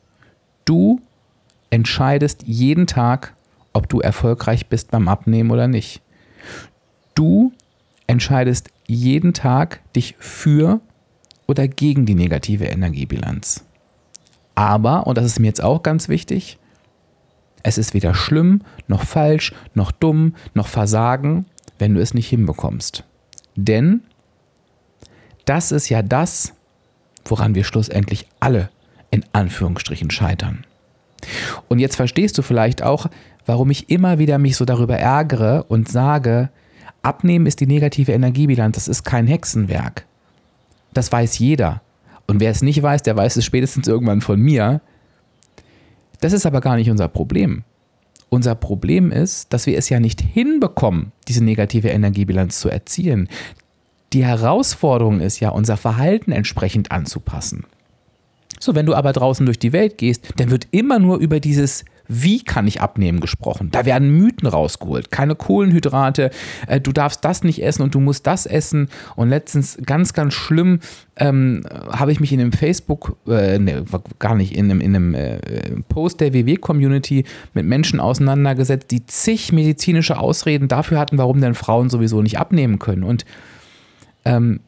Du 0.64 1.00
entscheidest 1.71 2.43
jeden 2.47 2.87
Tag, 2.87 3.35
ob 3.73 3.88
du 3.88 4.00
erfolgreich 4.00 4.69
bist 4.69 4.90
beim 4.90 5.09
Abnehmen 5.09 5.50
oder 5.50 5.69
nicht. 5.69 6.00
Du 7.15 7.53
entscheidest 8.07 8.69
jeden 8.87 9.33
Tag 9.33 9.81
dich 9.95 10.17
für 10.19 10.81
oder 11.47 11.69
gegen 11.69 12.07
die 12.07 12.15
negative 12.15 12.65
Energiebilanz. 12.65 13.65
Aber, 14.55 15.07
und 15.07 15.19
das 15.19 15.27
ist 15.27 15.41
mir 15.41 15.47
jetzt 15.47 15.63
auch 15.63 15.83
ganz 15.83 16.09
wichtig, 16.09 16.59
es 17.63 17.79
ist 17.79 17.95
weder 17.95 18.15
schlimm, 18.15 18.61
noch 18.89 19.05
falsch, 19.05 19.53
noch 19.75 19.91
dumm, 19.91 20.35
noch 20.53 20.69
Versagen, 20.69 21.47
wenn 21.79 21.95
du 21.95 22.01
es 22.01 22.15
nicht 22.15 22.29
hinbekommst. 22.29 23.05
Denn 23.57 24.03
das 25.45 25.73
ist 25.73 25.89
ja 25.89 26.03
das, 26.03 26.53
woran 27.25 27.55
wir 27.55 27.65
schlussendlich 27.65 28.27
alle 28.39 28.69
in 29.11 29.25
Anführungsstrichen 29.33 30.11
scheitern. 30.11 30.67
Und 31.69 31.79
jetzt 31.79 31.97
verstehst 31.97 32.37
du 32.37 32.43
vielleicht 32.43 32.83
auch, 32.83 33.07
warum 33.47 33.71
ich 33.71 33.91
immer 33.91 34.19
wieder 34.19 34.39
mich 34.39 34.57
so 34.57 34.65
darüber 34.65 34.97
ärgere 34.97 35.65
und 35.69 35.89
sage, 35.89 36.51
Abnehmen 37.03 37.47
ist 37.47 37.61
die 37.61 37.67
negative 37.67 38.13
Energiebilanz, 38.13 38.77
das 38.77 38.89
ist 38.89 39.05
kein 39.05 39.27
Hexenwerk. 39.27 40.07
Das 40.95 41.13
weiß 41.13 41.39
jeder. 41.39 41.83
Und 42.27 42.41
wer 42.41 42.51
es 42.51 42.63
nicht 42.63 42.83
weiß, 42.83 43.03
der 43.03 43.17
weiß 43.17 43.37
es 43.37 43.45
spätestens 43.45 43.87
irgendwann 43.87 44.23
von 44.23 44.41
mir. 44.41 44.81
Das 46.21 46.33
ist 46.33 46.47
aber 46.47 46.61
gar 46.61 46.77
nicht 46.77 46.91
unser 46.91 47.09
Problem. 47.09 47.65
Unser 48.31 48.55
Problem 48.55 49.13
ist, 49.13 49.53
dass 49.53 49.67
wir 49.67 49.77
es 49.77 49.91
ja 49.91 50.01
nicht 50.01 50.21
hinbekommen, 50.21 51.13
diese 51.29 51.45
negative 51.45 51.89
Energiebilanz 51.89 52.59
zu 52.59 52.71
erzielen. 52.71 53.29
Die 54.13 54.25
Herausforderung 54.25 55.21
ist 55.21 55.41
ja, 55.41 55.51
unser 55.51 55.77
Verhalten 55.77 56.33
entsprechend 56.33 56.91
anzupassen. 56.91 57.65
So, 58.59 58.75
wenn 58.75 58.87
du 58.87 58.95
aber 58.95 59.13
draußen 59.13 59.45
durch 59.45 59.59
die 59.59 59.73
Welt 59.73 59.99
gehst, 59.99 60.33
dann 60.37 60.51
wird 60.51 60.69
immer 60.71 60.99
nur 60.99 61.19
über 61.19 61.39
dieses 61.39 61.85
wie 62.09 62.43
kann 62.43 62.67
ich 62.67 62.81
abnehmen 62.81 63.21
gesprochen. 63.21 63.71
Da 63.71 63.85
werden 63.85 64.11
Mythen 64.11 64.47
rausgeholt. 64.47 65.11
Keine 65.11 65.35
Kohlenhydrate, 65.35 66.31
äh, 66.67 66.81
du 66.81 66.93
darfst 66.93 67.25
das 67.25 67.45
nicht 67.45 67.63
essen 67.63 67.83
und 67.83 67.95
du 67.95 68.01
musst 68.01 68.27
das 68.27 68.47
essen. 68.47 68.89
Und 69.17 69.29
letztens 69.29 69.79
ganz, 69.85 70.13
ganz 70.13 70.35
schlimm 70.35 70.81
ähm, 71.17 71.63
habe 71.91 72.13
ich 72.13 72.21
mich 72.21 72.33
in 72.33 72.41
einem 72.41 72.53
Facebook, 72.53 73.17
äh, 73.27 73.59
ne, 73.59 73.85
gar 74.19 74.35
nicht, 74.35 74.55
in 74.55 74.71
einem, 74.71 74.81
in 74.81 74.95
einem 74.95 75.15
äh, 75.15 75.39
Post 75.89 76.21
der 76.21 76.33
WW-Community 76.33 77.25
mit 77.55 77.67
Menschen 77.67 78.01
auseinandergesetzt, 78.01 78.91
die 78.91 79.07
zig 79.07 79.53
medizinische 79.53 80.19
Ausreden 80.19 80.69
dafür 80.69 80.99
hatten, 80.99 81.19
warum 81.19 81.41
denn 81.41 81.55
Frauen 81.55 81.91
sowieso 81.91 82.23
nicht 82.23 82.39
abnehmen 82.39 82.79
können. 82.79 83.05
Und 83.05 83.25
ähm, 84.25 84.61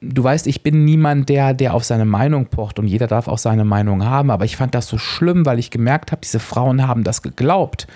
du 0.00 0.22
weißt, 0.22 0.46
ich 0.46 0.62
bin 0.62 0.84
niemand, 0.84 1.28
der, 1.28 1.54
der 1.54 1.74
auf 1.74 1.84
seine 1.84 2.04
Meinung 2.04 2.46
pocht 2.46 2.78
und 2.78 2.86
jeder 2.86 3.06
darf 3.06 3.28
auch 3.28 3.38
seine 3.38 3.64
Meinung 3.64 4.04
haben, 4.04 4.30
aber 4.30 4.44
ich 4.44 4.56
fand 4.56 4.74
das 4.74 4.86
so 4.88 4.98
schlimm, 4.98 5.46
weil 5.46 5.58
ich 5.58 5.70
gemerkt 5.70 6.12
habe, 6.12 6.20
diese 6.22 6.40
Frauen 6.40 6.86
haben 6.86 7.04
das 7.04 7.22
geglaubt. 7.22 7.86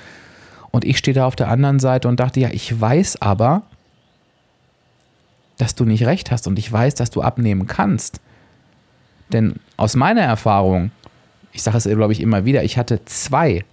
Und 0.70 0.84
ich 0.84 0.98
stehe 0.98 1.14
da 1.14 1.26
auf 1.26 1.36
der 1.36 1.48
anderen 1.48 1.80
Seite 1.80 2.08
und 2.08 2.20
dachte, 2.20 2.40
ja, 2.40 2.48
ich 2.52 2.80
weiß 2.80 3.20
aber, 3.20 3.62
dass 5.58 5.74
du 5.74 5.84
nicht 5.84 6.06
recht 6.06 6.30
hast 6.30 6.46
und 6.46 6.58
ich 6.58 6.70
weiß, 6.70 6.94
dass 6.94 7.10
du 7.10 7.22
abnehmen 7.22 7.66
kannst. 7.66 8.20
Denn 9.32 9.56
aus 9.76 9.94
meiner 9.96 10.22
Erfahrung, 10.22 10.90
ich 11.52 11.62
sage 11.62 11.76
es, 11.76 11.84
glaube 11.84 12.12
ich, 12.12 12.20
immer 12.20 12.44
wieder, 12.44 12.64
ich 12.64 12.78
hatte 12.78 13.04
zwei 13.04 13.64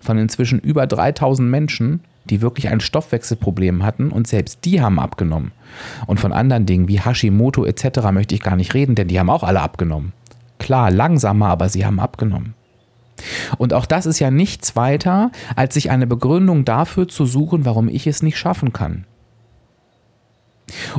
von 0.00 0.18
inzwischen 0.18 0.60
über 0.60 0.86
3000 0.86 1.50
Menschen, 1.50 2.00
die 2.24 2.40
wirklich 2.40 2.68
ein 2.68 2.80
Stoffwechselproblem 2.80 3.82
hatten 3.82 4.10
und 4.10 4.26
selbst 4.26 4.64
die 4.64 4.80
haben 4.80 4.98
abgenommen. 4.98 5.52
Und 6.06 6.20
von 6.20 6.32
anderen 6.32 6.66
Dingen 6.66 6.88
wie 6.88 7.00
Hashimoto 7.00 7.64
etc. 7.64 8.10
möchte 8.12 8.34
ich 8.34 8.42
gar 8.42 8.56
nicht 8.56 8.74
reden, 8.74 8.94
denn 8.94 9.08
die 9.08 9.18
haben 9.18 9.30
auch 9.30 9.42
alle 9.42 9.60
abgenommen. 9.60 10.12
Klar, 10.58 10.90
langsamer, 10.90 11.48
aber 11.48 11.68
sie 11.68 11.84
haben 11.84 12.00
abgenommen. 12.00 12.54
Und 13.58 13.72
auch 13.74 13.86
das 13.86 14.06
ist 14.06 14.18
ja 14.18 14.30
nichts 14.30 14.76
weiter, 14.76 15.30
als 15.56 15.74
sich 15.74 15.90
eine 15.90 16.06
Begründung 16.06 16.64
dafür 16.64 17.08
zu 17.08 17.26
suchen, 17.26 17.64
warum 17.64 17.88
ich 17.88 18.06
es 18.06 18.22
nicht 18.22 18.38
schaffen 18.38 18.72
kann. 18.72 19.04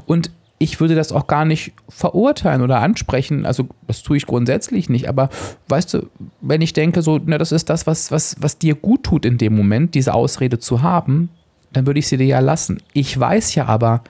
Und 0.06 0.32
ich 0.58 0.80
würde 0.80 0.96
das 0.96 1.12
auch 1.12 1.28
gar 1.28 1.44
nicht 1.44 1.74
verurteilen 1.90 2.62
oder 2.62 2.80
ansprechen. 2.80 3.46
Also, 3.46 3.68
das 3.88 4.04
tue 4.04 4.18
ich 4.18 4.26
grundsätzlich 4.26 4.90
nicht. 4.90 5.10
Aber 5.10 5.30
weißt 5.68 5.94
du, 5.94 6.10
wenn 6.42 6.62
ich 6.62 6.74
denke, 6.74 7.02
so, 7.02 7.20
na, 7.24 7.38
das 7.38 7.52
ist 7.52 7.70
das, 7.70 7.86
was, 7.88 8.12
was, 8.12 8.38
was 8.40 8.58
dir 8.58 8.76
gut 8.76 9.04
tut 9.04 9.26
in 9.26 9.38
dem 9.38 9.56
Moment, 9.56 9.96
diese 9.96 10.14
Ausrede 10.14 10.58
zu 10.58 10.82
haben, 10.82 11.30
dann 11.74 11.86
würde 11.86 12.00
ich 12.00 12.08
sie 12.08 12.18
dir 12.18 12.26
ja 12.26 12.40
lassen. 12.40 12.82
Ich 12.94 13.20
weiß 13.20 13.56
ja 13.56 13.66
aber, 13.66 14.02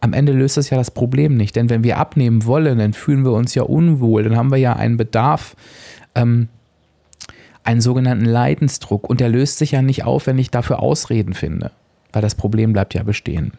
am 0.00 0.12
Ende 0.12 0.32
löst 0.32 0.58
das 0.58 0.68
ja 0.68 0.76
das 0.76 0.90
Problem 0.90 1.38
nicht. 1.38 1.56
Denn 1.56 1.70
wenn 1.70 1.82
wir 1.82 1.96
abnehmen 1.96 2.44
wollen, 2.44 2.78
dann 2.78 2.92
fühlen 2.92 3.24
wir 3.24 3.32
uns 3.32 3.54
ja 3.54 3.62
unwohl. 3.62 4.24
Dann 4.24 4.36
haben 4.36 4.50
wir 4.50 4.58
ja 4.58 4.74
einen 4.74 4.98
Bedarf, 4.98 5.56
ähm, 6.14 6.48
einen 7.62 7.80
sogenannten 7.80 8.26
Leidensdruck. 8.26 9.08
Und 9.08 9.20
der 9.20 9.30
löst 9.30 9.56
sich 9.56 9.70
ja 9.70 9.80
nicht 9.80 10.04
auf, 10.04 10.26
wenn 10.26 10.38
ich 10.38 10.50
dafür 10.50 10.80
Ausreden 10.80 11.32
finde. 11.32 11.70
Weil 12.12 12.20
das 12.20 12.34
Problem 12.34 12.74
bleibt 12.74 12.92
ja 12.92 13.02
bestehen. 13.02 13.52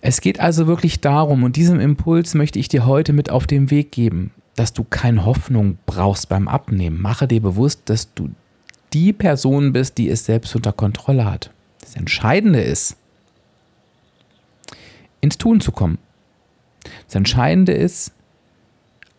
Es 0.00 0.20
geht 0.20 0.40
also 0.40 0.66
wirklich 0.66 1.00
darum, 1.00 1.42
und 1.42 1.56
diesem 1.56 1.80
Impuls 1.80 2.34
möchte 2.34 2.58
ich 2.58 2.68
dir 2.68 2.86
heute 2.86 3.12
mit 3.12 3.30
auf 3.30 3.46
den 3.46 3.70
Weg 3.70 3.92
geben. 3.92 4.32
dass 4.58 4.72
du 4.72 4.82
keine 4.82 5.24
Hoffnung 5.24 5.78
brauchst 5.86 6.28
beim 6.28 6.48
Abnehmen. 6.48 7.00
Mache 7.00 7.28
dir 7.28 7.40
bewusst, 7.40 7.82
dass 7.84 8.12
du 8.14 8.30
die 8.92 9.12
Person 9.12 9.72
bist, 9.72 9.98
die 9.98 10.08
es 10.08 10.24
selbst 10.24 10.56
unter 10.56 10.72
Kontrolle 10.72 11.24
hat. 11.30 11.52
Das 11.80 11.94
Entscheidende 11.94 12.60
ist, 12.60 12.96
ins 15.20 15.38
Tun 15.38 15.60
zu 15.60 15.70
kommen. 15.70 15.98
Das 17.06 17.14
Entscheidende 17.14 17.72
ist, 17.72 18.12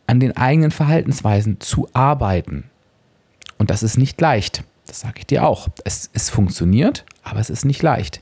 an 0.07 0.19
den 0.19 0.35
eigenen 0.35 0.71
Verhaltensweisen 0.71 1.61
zu 1.61 1.87
arbeiten. 1.93 2.65
Und 3.57 3.69
das 3.69 3.81
ist 3.81 3.97
nicht 3.97 4.19
leicht. 4.19 4.63
Das 4.89 5.01
sage 5.01 5.19
ich 5.19 5.27
dir 5.27 5.47
auch. 5.47 5.67
Es, 5.83 6.09
es 6.13 6.31
funktioniert, 6.31 7.05
aber 7.23 7.39
es 7.39 7.51
ist 7.51 7.63
nicht 7.63 7.83
leicht. 7.83 8.21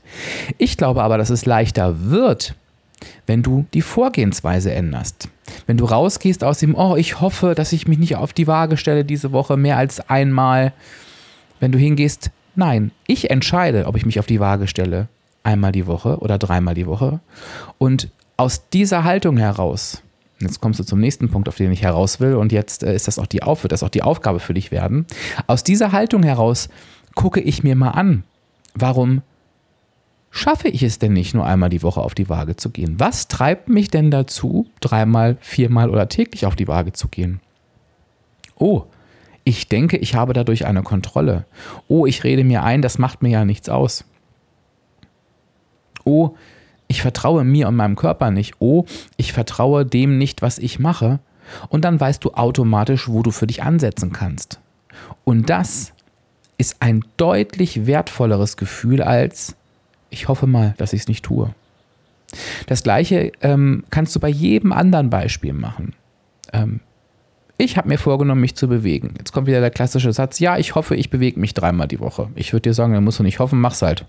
Ich 0.58 0.76
glaube 0.76 1.02
aber, 1.02 1.16
dass 1.16 1.30
es 1.30 1.46
leichter 1.46 2.10
wird, 2.10 2.54
wenn 3.26 3.42
du 3.42 3.64
die 3.72 3.80
Vorgehensweise 3.80 4.72
änderst. 4.72 5.28
Wenn 5.66 5.78
du 5.78 5.86
rausgehst 5.86 6.44
aus 6.44 6.58
dem, 6.58 6.74
oh, 6.74 6.94
ich 6.96 7.22
hoffe, 7.22 7.54
dass 7.54 7.72
ich 7.72 7.88
mich 7.88 7.98
nicht 7.98 8.16
auf 8.16 8.34
die 8.34 8.46
Waage 8.46 8.76
stelle 8.76 9.06
diese 9.06 9.32
Woche 9.32 9.56
mehr 9.56 9.78
als 9.78 10.10
einmal. 10.10 10.74
Wenn 11.58 11.72
du 11.72 11.78
hingehst, 11.78 12.30
nein, 12.54 12.90
ich 13.06 13.30
entscheide, 13.30 13.86
ob 13.86 13.96
ich 13.96 14.04
mich 14.04 14.18
auf 14.18 14.26
die 14.26 14.40
Waage 14.40 14.68
stelle, 14.68 15.08
einmal 15.42 15.72
die 15.72 15.86
Woche 15.86 16.18
oder 16.18 16.36
dreimal 16.36 16.74
die 16.74 16.86
Woche. 16.86 17.20
Und 17.78 18.10
aus 18.36 18.68
dieser 18.68 19.04
Haltung 19.04 19.38
heraus 19.38 20.02
Jetzt 20.40 20.60
kommst 20.60 20.78
du 20.78 20.84
zum 20.84 21.00
nächsten 21.00 21.28
Punkt, 21.30 21.48
auf 21.48 21.56
den 21.56 21.72
ich 21.72 21.82
heraus 21.82 22.20
will. 22.20 22.34
Und 22.34 22.52
jetzt 22.52 22.82
äh, 22.82 22.94
ist 22.94 23.08
das 23.08 23.18
auch 23.18 23.26
die, 23.26 23.42
Auf 23.42 23.64
wird 23.64 23.72
das 23.72 23.82
auch 23.82 23.88
die 23.88 24.02
Aufgabe 24.02 24.40
für 24.40 24.54
dich 24.54 24.70
werden. 24.70 25.06
Aus 25.46 25.64
dieser 25.64 25.92
Haltung 25.92 26.22
heraus 26.22 26.68
gucke 27.14 27.40
ich 27.40 27.64
mir 27.64 27.74
mal 27.74 27.90
an, 27.90 28.22
warum 28.74 29.22
schaffe 30.30 30.68
ich 30.68 30.82
es 30.82 30.98
denn 30.98 31.12
nicht, 31.12 31.34
nur 31.34 31.44
einmal 31.44 31.70
die 31.70 31.82
Woche 31.82 32.00
auf 32.00 32.14
die 32.14 32.28
Waage 32.28 32.54
zu 32.54 32.70
gehen? 32.70 33.00
Was 33.00 33.26
treibt 33.26 33.68
mich 33.68 33.90
denn 33.90 34.10
dazu, 34.10 34.66
dreimal, 34.80 35.36
viermal 35.40 35.90
oder 35.90 36.08
täglich 36.08 36.46
auf 36.46 36.54
die 36.54 36.68
Waage 36.68 36.92
zu 36.92 37.08
gehen? 37.08 37.40
Oh, 38.54 38.84
ich 39.42 39.68
denke, 39.68 39.96
ich 39.96 40.14
habe 40.14 40.34
dadurch 40.34 40.66
eine 40.66 40.82
Kontrolle. 40.82 41.46
Oh, 41.88 42.06
ich 42.06 42.22
rede 42.22 42.44
mir 42.44 42.62
ein, 42.62 42.82
das 42.82 42.98
macht 42.98 43.22
mir 43.22 43.30
ja 43.30 43.44
nichts 43.44 43.68
aus. 43.68 44.04
Oh, 46.04 46.36
ich 46.36 46.57
vertraue 47.02 47.44
mir 47.44 47.68
und 47.68 47.76
meinem 47.76 47.96
Körper 47.96 48.30
nicht. 48.30 48.54
Oh, 48.58 48.84
ich 49.16 49.32
vertraue 49.32 49.84
dem 49.84 50.18
nicht, 50.18 50.42
was 50.42 50.58
ich 50.58 50.78
mache. 50.78 51.20
Und 51.68 51.84
dann 51.84 52.00
weißt 52.00 52.24
du 52.24 52.32
automatisch, 52.32 53.08
wo 53.08 53.22
du 53.22 53.30
für 53.30 53.46
dich 53.46 53.62
ansetzen 53.62 54.12
kannst. 54.12 54.60
Und 55.24 55.50
das 55.50 55.92
ist 56.56 56.76
ein 56.80 57.04
deutlich 57.16 57.86
wertvolleres 57.86 58.56
Gefühl 58.56 59.02
als, 59.02 59.56
ich 60.10 60.28
hoffe 60.28 60.46
mal, 60.46 60.74
dass 60.78 60.92
ich 60.92 61.02
es 61.02 61.08
nicht 61.08 61.24
tue. 61.24 61.54
Das 62.66 62.82
gleiche 62.82 63.32
ähm, 63.40 63.84
kannst 63.90 64.14
du 64.16 64.20
bei 64.20 64.28
jedem 64.28 64.72
anderen 64.72 65.08
Beispiel 65.08 65.52
machen. 65.52 65.94
Ähm, 66.52 66.80
ich 67.56 67.76
habe 67.76 67.88
mir 67.88 67.98
vorgenommen, 67.98 68.40
mich 68.40 68.54
zu 68.54 68.68
bewegen. 68.68 69.14
Jetzt 69.18 69.32
kommt 69.32 69.46
wieder 69.46 69.60
der 69.60 69.70
klassische 69.70 70.12
Satz, 70.12 70.38
ja, 70.38 70.58
ich 70.58 70.74
hoffe, 70.74 70.94
ich 70.94 71.10
bewege 71.10 71.40
mich 71.40 71.54
dreimal 71.54 71.88
die 71.88 72.00
Woche. 72.00 72.28
Ich 72.34 72.52
würde 72.52 72.68
dir 72.68 72.74
sagen, 72.74 72.92
dann 72.92 73.04
musst 73.04 73.18
du 73.18 73.24
nicht 73.24 73.40
hoffen, 73.40 73.60
mach's 73.60 73.82
halt. 73.82 74.06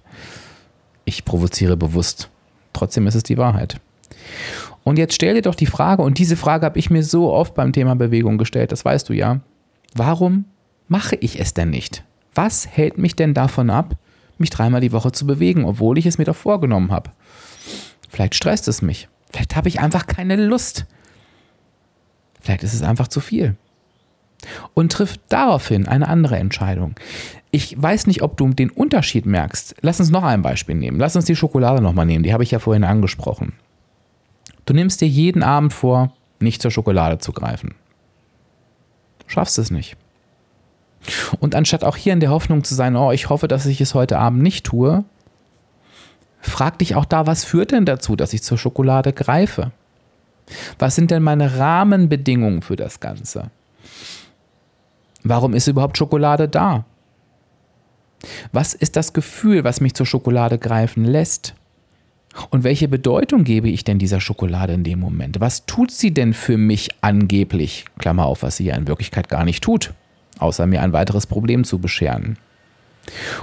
Ich 1.06 1.26
provoziere 1.26 1.76
bewusst. 1.76 2.30
Trotzdem 2.74 3.08
ist 3.08 3.16
es 3.16 3.24
die 3.24 3.38
Wahrheit. 3.38 3.80
Und 4.84 4.98
jetzt 4.98 5.14
stell 5.14 5.36
dir 5.36 5.42
doch 5.42 5.56
die 5.56 5.66
Frage, 5.66 6.02
und 6.02 6.18
diese 6.18 6.36
Frage 6.36 6.66
habe 6.66 6.80
ich 6.80 6.90
mir 6.90 7.04
so 7.04 7.32
oft 7.32 7.54
beim 7.54 7.74
Thema 7.74 7.96
Bewegung 7.96 8.38
gestellt, 8.38 8.72
das 8.72 8.86
weißt 8.86 9.10
du 9.10 9.14
ja. 9.14 9.42
Warum 9.94 10.46
mache 10.88 11.16
ich 11.16 11.40
es 11.40 11.54
denn 11.54 11.70
nicht? 11.70 12.04
Was 12.34 12.68
hält 12.68 12.98
mich 12.98 13.16
denn 13.16 13.34
davon 13.34 13.70
ab, 13.70 13.96
mich 14.38 14.50
dreimal 14.50 14.82
die 14.82 14.92
Woche 14.92 15.12
zu 15.12 15.26
bewegen, 15.26 15.66
obwohl 15.66 15.98
ich 15.98 16.06
es 16.06 16.18
mir 16.18 16.26
doch 16.26 16.36
vorgenommen 16.36 16.92
habe? 16.92 17.12
Vielleicht 18.10 18.36
stresst 18.36 18.68
es 18.68 18.82
mich. 18.82 19.10
Vielleicht 19.32 19.56
habe 19.56 19.68
ich 19.68 19.80
einfach 19.80 20.08
keine 20.08 20.36
Lust. 20.36 20.86
Vielleicht 22.42 22.64
ist 22.64 22.74
es 22.74 22.82
einfach 22.82 23.08
zu 23.08 23.20
viel. 23.20 23.56
Und 24.74 24.92
trifft 24.92 25.22
daraufhin 25.30 25.88
eine 25.88 26.08
andere 26.08 26.38
Entscheidung. 26.38 26.96
Ich 27.52 27.82
weiß 27.82 28.08
nicht, 28.08 28.22
ob 28.22 28.38
du 28.38 28.50
den 28.50 28.70
Unterschied 28.70 29.26
merkst. 29.26 29.76
Lass 29.82 30.00
uns 30.00 30.12
noch 30.12 30.24
ein 30.24 30.42
Beispiel 30.42 30.76
nehmen. 30.76 31.00
Lass 31.00 31.16
uns 31.16 31.26
die 31.26 31.36
Schokolade 31.36 31.82
nochmal 31.82 32.06
nehmen. 32.06 32.24
Die 32.24 32.34
habe 32.34 32.44
ich 32.44 32.52
ja 32.52 32.60
vorhin 32.60 32.84
angesprochen. 32.84 33.54
Du 34.66 34.74
nimmst 34.74 35.02
dir 35.02 35.08
jeden 35.08 35.44
Abend 35.44 35.74
vor, 35.74 36.14
nicht 36.40 36.62
zur 36.62 36.72
Schokolade 36.72 37.18
zu 37.18 37.34
greifen. 37.34 37.76
Schaffst 39.28 39.58
es 39.60 39.72
nicht. 39.72 39.98
Und 41.40 41.56
anstatt 41.56 41.84
auch 41.84 41.96
hier 41.96 42.14
in 42.14 42.20
der 42.20 42.30
Hoffnung 42.30 42.64
zu 42.64 42.76
sein, 42.76 42.96
oh, 42.96 43.12
ich 43.12 43.30
hoffe, 43.30 43.48
dass 43.48 43.66
ich 43.66 43.82
es 43.82 43.94
heute 43.94 44.20
Abend 44.20 44.42
nicht 44.42 44.66
tue, 44.66 45.04
frag 46.42 46.78
dich 46.80 46.96
auch 46.96 47.06
da, 47.06 47.26
was 47.26 47.46
führt 47.46 47.72
denn 47.72 47.86
dazu, 47.86 48.16
dass 48.16 48.34
ich 48.34 48.44
zur 48.44 48.58
Schokolade 48.58 49.14
greife? 49.14 49.72
Was 50.78 50.96
sind 50.96 51.12
denn 51.12 51.24
meine 51.24 51.58
Rahmenbedingungen 51.58 52.62
für 52.62 52.76
das 52.76 53.00
Ganze? 53.00 53.52
Warum 55.24 55.54
ist 55.54 55.68
überhaupt 55.68 55.98
Schokolade 55.98 56.48
da? 56.48 56.86
Was 58.52 58.74
ist 58.74 58.96
das 58.96 59.14
Gefühl, 59.14 59.64
was 59.64 59.82
mich 59.82 59.94
zur 59.94 60.06
Schokolade 60.06 60.58
greifen 60.58 61.06
lässt? 61.06 61.56
Und 62.52 62.64
welche 62.64 62.88
Bedeutung 62.88 63.44
gebe 63.44 63.70
ich 63.70 63.84
denn 63.84 63.98
dieser 63.98 64.22
Schokolade 64.22 64.74
in 64.74 64.84
dem 64.84 65.00
Moment? 65.00 65.40
Was 65.40 65.66
tut 65.66 65.92
sie 65.92 66.14
denn 66.14 66.34
für 66.34 66.58
mich 66.58 66.90
angeblich? 67.02 67.86
Klammer 67.98 68.26
auf, 68.26 68.44
was 68.44 68.58
sie 68.58 68.66
ja 68.66 68.76
in 68.76 68.88
Wirklichkeit 68.88 69.30
gar 69.30 69.46
nicht 69.46 69.64
tut, 69.64 69.94
außer 70.38 70.68
mir 70.68 70.82
ein 70.82 70.94
weiteres 70.94 71.26
Problem 71.26 71.64
zu 71.64 71.80
bescheren. 71.80 72.38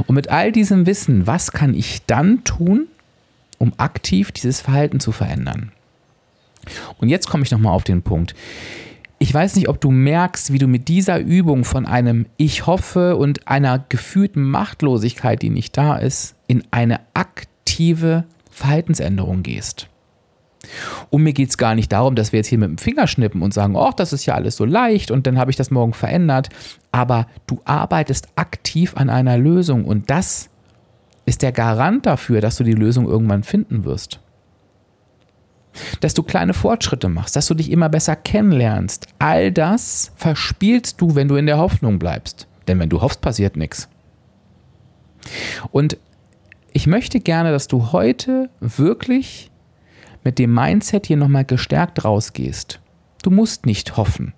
Und 0.06 0.14
mit 0.14 0.28
all 0.28 0.52
diesem 0.52 0.86
Wissen, 0.86 1.26
was 1.26 1.50
kann 1.50 1.74
ich 1.74 2.04
dann 2.06 2.44
tun, 2.44 2.86
um 3.58 3.72
aktiv 3.78 4.30
dieses 4.30 4.60
Verhalten 4.60 5.00
zu 5.00 5.12
verändern? 5.12 5.72
Und 6.98 7.08
jetzt 7.08 7.28
komme 7.28 7.42
ich 7.42 7.50
nochmal 7.50 7.72
auf 7.72 7.84
den 7.84 8.02
Punkt 8.02 8.34
ich 9.18 9.32
weiß 9.32 9.56
nicht, 9.56 9.68
ob 9.68 9.80
du 9.80 9.90
merkst, 9.90 10.52
wie 10.52 10.58
du 10.58 10.66
mit 10.66 10.88
dieser 10.88 11.18
Übung 11.18 11.64
von 11.64 11.86
einem 11.86 12.26
Ich 12.36 12.66
hoffe 12.66 13.16
und 13.16 13.48
einer 13.48 13.84
gefühlten 13.88 14.42
Machtlosigkeit, 14.42 15.40
die 15.40 15.50
nicht 15.50 15.76
da 15.76 15.96
ist, 15.96 16.34
in 16.46 16.64
eine 16.70 17.00
aktive 17.14 18.24
Verhaltensänderung 18.50 19.42
gehst. 19.42 19.88
Und 21.10 21.22
mir 21.22 21.32
geht 21.32 21.48
es 21.48 21.58
gar 21.58 21.74
nicht 21.74 21.92
darum, 21.92 22.14
dass 22.14 22.32
wir 22.32 22.38
jetzt 22.38 22.48
hier 22.48 22.58
mit 22.58 22.68
dem 22.68 22.78
Finger 22.78 23.06
schnippen 23.06 23.40
und 23.40 23.54
sagen, 23.54 23.76
oh, 23.76 23.92
das 23.96 24.12
ist 24.12 24.26
ja 24.26 24.34
alles 24.34 24.56
so 24.56 24.64
leicht 24.64 25.10
und 25.10 25.26
dann 25.26 25.38
habe 25.38 25.50
ich 25.50 25.56
das 25.56 25.70
morgen 25.70 25.92
verändert. 25.92 26.48
Aber 26.92 27.26
du 27.46 27.60
arbeitest 27.64 28.28
aktiv 28.36 28.94
an 28.96 29.08
einer 29.08 29.38
Lösung 29.38 29.84
und 29.84 30.10
das 30.10 30.50
ist 31.24 31.42
der 31.42 31.52
Garant 31.52 32.04
dafür, 32.04 32.40
dass 32.40 32.56
du 32.56 32.64
die 32.64 32.72
Lösung 32.72 33.06
irgendwann 33.08 33.44
finden 33.44 33.84
wirst 33.84 34.20
dass 36.00 36.14
du 36.14 36.22
kleine 36.22 36.54
Fortschritte 36.54 37.08
machst, 37.08 37.36
dass 37.36 37.46
du 37.46 37.54
dich 37.54 37.70
immer 37.70 37.88
besser 37.88 38.16
kennenlernst. 38.16 39.06
All 39.18 39.52
das 39.52 40.12
verspielst 40.16 41.00
du, 41.00 41.14
wenn 41.14 41.28
du 41.28 41.36
in 41.36 41.46
der 41.46 41.58
Hoffnung 41.58 41.98
bleibst. 41.98 42.46
Denn 42.68 42.78
wenn 42.78 42.88
du 42.88 43.00
hoffst, 43.00 43.20
passiert 43.20 43.56
nichts. 43.56 43.88
Und 45.70 45.98
ich 46.72 46.86
möchte 46.86 47.20
gerne, 47.20 47.52
dass 47.52 47.68
du 47.68 47.92
heute 47.92 48.50
wirklich 48.60 49.50
mit 50.24 50.38
dem 50.38 50.52
Mindset 50.52 51.06
hier 51.06 51.16
nochmal 51.16 51.44
gestärkt 51.44 52.04
rausgehst. 52.04 52.80
Du 53.22 53.30
musst 53.30 53.66
nicht 53.66 53.96
hoffen. 53.96 54.34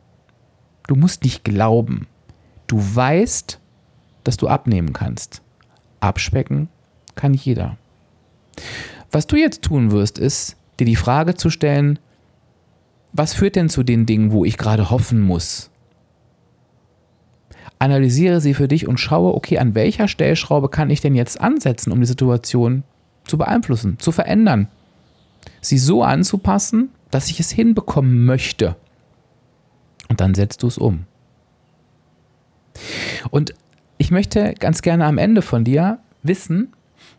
Du 0.86 0.94
musst 0.94 1.24
nicht 1.24 1.44
glauben. 1.44 2.06
Du 2.66 2.78
weißt, 2.78 3.58
dass 4.24 4.36
du 4.36 4.48
abnehmen 4.48 4.92
kannst. 4.92 5.42
Abspecken 6.00 6.68
kann 7.14 7.34
jeder. 7.34 7.76
Was 9.10 9.26
du 9.26 9.36
jetzt 9.36 9.62
tun 9.62 9.90
wirst, 9.90 10.18
ist, 10.18 10.56
dir 10.78 10.86
die 10.86 10.96
Frage 10.96 11.34
zu 11.34 11.50
stellen, 11.50 11.98
was 13.12 13.34
führt 13.34 13.56
denn 13.56 13.68
zu 13.68 13.82
den 13.82 14.06
Dingen, 14.06 14.32
wo 14.32 14.44
ich 14.44 14.58
gerade 14.58 14.90
hoffen 14.90 15.20
muss? 15.20 15.70
Analysiere 17.78 18.40
sie 18.40 18.54
für 18.54 18.68
dich 18.68 18.88
und 18.88 18.98
schaue, 18.98 19.34
okay, 19.34 19.58
an 19.58 19.74
welcher 19.74 20.08
Stellschraube 20.08 20.68
kann 20.68 20.90
ich 20.90 21.00
denn 21.00 21.14
jetzt 21.14 21.40
ansetzen, 21.40 21.92
um 21.92 22.00
die 22.00 22.06
Situation 22.06 22.82
zu 23.24 23.38
beeinflussen, 23.38 23.98
zu 23.98 24.10
verändern, 24.10 24.68
sie 25.60 25.78
so 25.78 26.02
anzupassen, 26.02 26.90
dass 27.10 27.30
ich 27.30 27.40
es 27.40 27.50
hinbekommen 27.50 28.24
möchte. 28.24 28.76
Und 30.08 30.20
dann 30.20 30.34
setzt 30.34 30.62
du 30.62 30.66
es 30.66 30.78
um. 30.78 31.04
Und 33.30 33.54
ich 33.96 34.10
möchte 34.10 34.54
ganz 34.54 34.82
gerne 34.82 35.04
am 35.04 35.18
Ende 35.18 35.42
von 35.42 35.64
dir 35.64 35.98
wissen, 36.22 36.72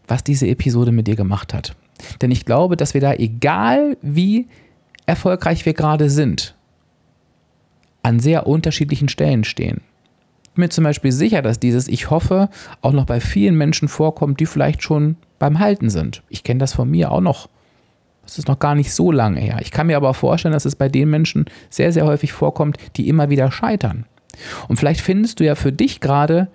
was 0.07 0.23
diese 0.23 0.47
Episode 0.47 0.91
mit 0.91 1.07
dir 1.07 1.15
gemacht 1.15 1.53
hat. 1.53 1.75
Denn 2.21 2.31
ich 2.31 2.45
glaube, 2.45 2.77
dass 2.77 2.93
wir 2.93 3.01
da, 3.01 3.13
egal 3.13 3.97
wie 4.01 4.47
erfolgreich 5.05 5.65
wir 5.65 5.73
gerade 5.73 6.09
sind, 6.09 6.55
an 8.03 8.19
sehr 8.19 8.47
unterschiedlichen 8.47 9.09
Stellen 9.09 9.43
stehen. 9.43 9.81
Ich 10.43 10.51
bin 10.51 10.63
mir 10.63 10.69
zum 10.69 10.83
Beispiel 10.83 11.11
sicher, 11.11 11.41
dass 11.41 11.59
dieses 11.59 11.87
Ich 11.87 12.09
hoffe 12.09 12.49
auch 12.81 12.91
noch 12.91 13.05
bei 13.05 13.19
vielen 13.19 13.55
Menschen 13.55 13.87
vorkommt, 13.87 14.39
die 14.39 14.45
vielleicht 14.45 14.83
schon 14.83 15.15
beim 15.37 15.59
Halten 15.59 15.89
sind. 15.89 16.23
Ich 16.29 16.43
kenne 16.43 16.59
das 16.59 16.73
von 16.73 16.89
mir 16.89 17.11
auch 17.11 17.21
noch. 17.21 17.49
Das 18.23 18.37
ist 18.37 18.47
noch 18.47 18.59
gar 18.59 18.75
nicht 18.75 18.93
so 18.93 19.11
lange 19.11 19.39
her. 19.39 19.57
Ich 19.61 19.71
kann 19.71 19.87
mir 19.87 19.97
aber 19.97 20.13
vorstellen, 20.13 20.53
dass 20.53 20.65
es 20.65 20.75
bei 20.75 20.87
den 20.87 21.09
Menschen 21.09 21.45
sehr, 21.69 21.91
sehr 21.91 22.05
häufig 22.05 22.31
vorkommt, 22.31 22.77
die 22.95 23.07
immer 23.07 23.29
wieder 23.29 23.51
scheitern. 23.51 24.05
Und 24.67 24.77
vielleicht 24.77 25.01
findest 25.01 25.39
du 25.39 25.45
ja 25.45 25.55
für 25.55 25.71
dich 25.71 25.99
gerade 25.99 26.49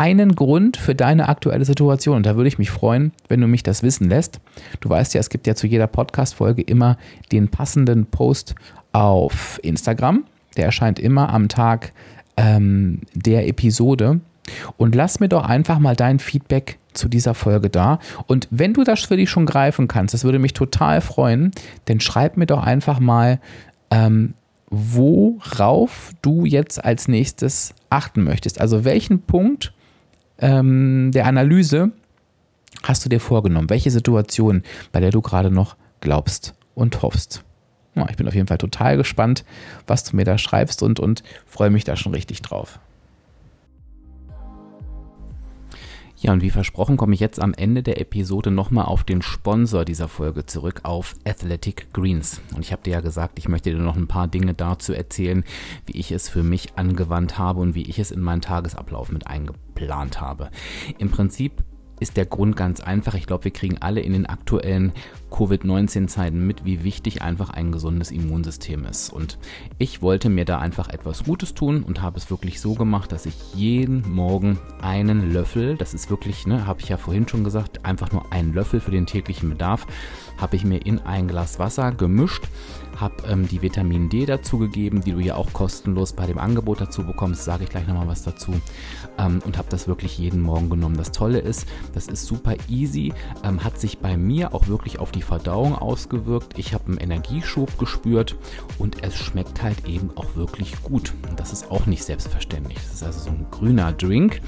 einen 0.00 0.34
Grund 0.34 0.78
für 0.78 0.94
deine 0.94 1.28
aktuelle 1.28 1.66
Situation. 1.66 2.16
Und 2.16 2.24
da 2.24 2.34
würde 2.34 2.48
ich 2.48 2.56
mich 2.56 2.70
freuen, 2.70 3.12
wenn 3.28 3.42
du 3.42 3.46
mich 3.46 3.62
das 3.62 3.82
wissen 3.82 4.08
lässt. 4.08 4.40
Du 4.80 4.88
weißt 4.88 5.12
ja, 5.12 5.20
es 5.20 5.28
gibt 5.28 5.46
ja 5.46 5.54
zu 5.54 5.66
jeder 5.66 5.86
Podcast-Folge 5.86 6.62
immer 6.62 6.96
den 7.32 7.48
passenden 7.48 8.06
Post 8.06 8.54
auf 8.92 9.60
Instagram. 9.62 10.24
Der 10.56 10.64
erscheint 10.64 10.98
immer 10.98 11.28
am 11.28 11.48
Tag 11.48 11.92
ähm, 12.38 13.02
der 13.14 13.46
Episode. 13.46 14.20
Und 14.78 14.94
lass 14.94 15.20
mir 15.20 15.28
doch 15.28 15.44
einfach 15.44 15.78
mal 15.78 15.94
dein 15.94 16.18
Feedback 16.18 16.78
zu 16.94 17.06
dieser 17.06 17.34
Folge 17.34 17.68
da. 17.68 17.98
Und 18.26 18.48
wenn 18.50 18.72
du 18.72 18.84
das 18.84 19.00
für 19.00 19.18
dich 19.18 19.28
schon 19.28 19.44
greifen 19.44 19.86
kannst, 19.86 20.14
das 20.14 20.24
würde 20.24 20.38
mich 20.38 20.54
total 20.54 21.02
freuen, 21.02 21.50
dann 21.84 22.00
schreib 22.00 22.38
mir 22.38 22.46
doch 22.46 22.62
einfach 22.62 23.00
mal, 23.00 23.38
ähm, 23.90 24.32
worauf 24.70 26.12
du 26.22 26.46
jetzt 26.46 26.82
als 26.82 27.06
nächstes 27.06 27.74
achten 27.90 28.24
möchtest. 28.24 28.62
Also 28.62 28.86
welchen 28.86 29.20
Punkt 29.20 29.74
ähm, 30.40 31.10
der 31.12 31.26
Analyse 31.26 31.92
hast 32.82 33.04
du 33.04 33.08
dir 33.08 33.20
vorgenommen? 33.20 33.70
Welche 33.70 33.90
Situation, 33.90 34.62
bei 34.92 35.00
der 35.00 35.10
du 35.10 35.20
gerade 35.20 35.50
noch 35.50 35.76
glaubst 36.00 36.54
und 36.74 37.02
hoffst? 37.02 37.44
Ja, 37.94 38.08
ich 38.08 38.16
bin 38.16 38.28
auf 38.28 38.34
jeden 38.34 38.46
Fall 38.46 38.58
total 38.58 38.96
gespannt, 38.96 39.44
was 39.86 40.04
du 40.04 40.16
mir 40.16 40.24
da 40.24 40.38
schreibst 40.38 40.82
und, 40.82 41.00
und 41.00 41.22
freue 41.46 41.70
mich 41.70 41.84
da 41.84 41.96
schon 41.96 42.14
richtig 42.14 42.42
drauf. 42.42 42.78
Ja, 46.20 46.34
und 46.34 46.42
wie 46.42 46.50
versprochen 46.50 46.98
komme 46.98 47.14
ich 47.14 47.20
jetzt 47.20 47.40
am 47.40 47.54
Ende 47.54 47.82
der 47.82 47.98
Episode 47.98 48.50
nochmal 48.50 48.84
auf 48.84 49.04
den 49.04 49.22
Sponsor 49.22 49.86
dieser 49.86 50.06
Folge 50.06 50.44
zurück, 50.44 50.80
auf 50.82 51.16
Athletic 51.24 51.94
Greens. 51.94 52.42
Und 52.54 52.60
ich 52.60 52.72
habe 52.72 52.82
dir 52.82 52.92
ja 52.92 53.00
gesagt, 53.00 53.38
ich 53.38 53.48
möchte 53.48 53.70
dir 53.70 53.78
noch 53.78 53.96
ein 53.96 54.06
paar 54.06 54.28
Dinge 54.28 54.52
dazu 54.52 54.92
erzählen, 54.92 55.44
wie 55.86 55.98
ich 55.98 56.12
es 56.12 56.28
für 56.28 56.42
mich 56.42 56.76
angewandt 56.76 57.38
habe 57.38 57.60
und 57.60 57.74
wie 57.74 57.84
ich 57.84 57.98
es 57.98 58.10
in 58.10 58.20
meinen 58.20 58.42
Tagesablauf 58.42 59.10
mit 59.10 59.28
eingeplant 59.80 60.20
habe. 60.20 60.50
Im 60.98 61.10
Prinzip 61.10 61.64
ist 62.00 62.16
der 62.16 62.24
Grund 62.24 62.56
ganz 62.56 62.80
einfach. 62.80 63.12
Ich 63.12 63.26
glaube, 63.26 63.44
wir 63.44 63.50
kriegen 63.50 63.76
alle 63.80 64.00
in 64.00 64.14
den 64.14 64.24
aktuellen 64.24 64.92
Covid-19-Zeiten 65.30 66.46
mit, 66.46 66.64
wie 66.64 66.82
wichtig 66.82 67.20
einfach 67.20 67.50
ein 67.50 67.72
gesundes 67.72 68.10
Immunsystem 68.10 68.86
ist. 68.86 69.10
Und 69.10 69.38
ich 69.76 70.00
wollte 70.00 70.30
mir 70.30 70.46
da 70.46 70.58
einfach 70.58 70.88
etwas 70.88 71.24
Gutes 71.24 71.52
tun 71.52 71.82
und 71.82 72.00
habe 72.00 72.16
es 72.16 72.30
wirklich 72.30 72.58
so 72.58 72.72
gemacht, 72.74 73.12
dass 73.12 73.26
ich 73.26 73.34
jeden 73.54 74.10
Morgen 74.10 74.58
einen 74.80 75.30
Löffel, 75.30 75.76
das 75.76 75.92
ist 75.92 76.08
wirklich, 76.08 76.46
ne, 76.46 76.66
habe 76.66 76.80
ich 76.80 76.88
ja 76.88 76.96
vorhin 76.96 77.28
schon 77.28 77.44
gesagt, 77.44 77.84
einfach 77.84 78.12
nur 78.12 78.32
einen 78.32 78.54
Löffel 78.54 78.80
für 78.80 78.90
den 78.90 79.04
täglichen 79.04 79.50
Bedarf, 79.50 79.86
habe 80.38 80.56
ich 80.56 80.64
mir 80.64 80.78
in 80.86 81.00
ein 81.00 81.28
Glas 81.28 81.58
Wasser 81.58 81.92
gemischt, 81.92 82.48
habe 83.00 83.14
ähm, 83.26 83.48
die 83.48 83.62
Vitamin 83.62 84.08
D 84.08 84.26
dazugegeben, 84.26 85.00
die 85.02 85.12
du 85.12 85.20
ja 85.20 85.36
auch 85.36 85.52
kostenlos 85.52 86.12
bei 86.12 86.26
dem 86.26 86.38
Angebot 86.38 86.80
dazu 86.80 87.04
bekommst, 87.04 87.44
sage 87.44 87.64
ich 87.64 87.70
gleich 87.70 87.86
nochmal 87.86 88.08
was 88.08 88.22
dazu 88.22 88.52
ähm, 89.18 89.40
und 89.44 89.58
habe 89.58 89.68
das 89.70 89.88
wirklich 89.88 90.18
jeden 90.18 90.40
Morgen 90.40 90.70
genommen. 90.70 90.96
Das 90.96 91.12
Tolle 91.12 91.38
ist, 91.38 91.66
das 91.94 92.08
ist 92.08 92.26
super 92.26 92.54
easy, 92.68 93.12
ähm, 93.44 93.64
hat 93.64 93.80
sich 93.80 93.98
bei 93.98 94.16
mir 94.16 94.54
auch 94.54 94.66
wirklich 94.66 94.98
auf 94.98 95.12
die 95.12 95.22
Verdauung 95.22 95.74
ausgewirkt. 95.74 96.58
Ich 96.58 96.74
habe 96.74 96.86
einen 96.88 96.98
Energieschub 96.98 97.78
gespürt 97.78 98.36
und 98.78 99.02
es 99.02 99.16
schmeckt 99.16 99.62
halt 99.62 99.86
eben 99.86 100.10
auch 100.16 100.36
wirklich 100.36 100.82
gut. 100.82 101.12
Und 101.28 101.40
das 101.40 101.52
ist 101.52 101.70
auch 101.70 101.86
nicht 101.86 102.04
selbstverständlich. 102.04 102.78
Das 102.78 102.94
ist 102.94 103.02
also 103.02 103.20
so 103.20 103.30
ein 103.30 103.46
grüner 103.50 103.92
Drink 103.92 104.40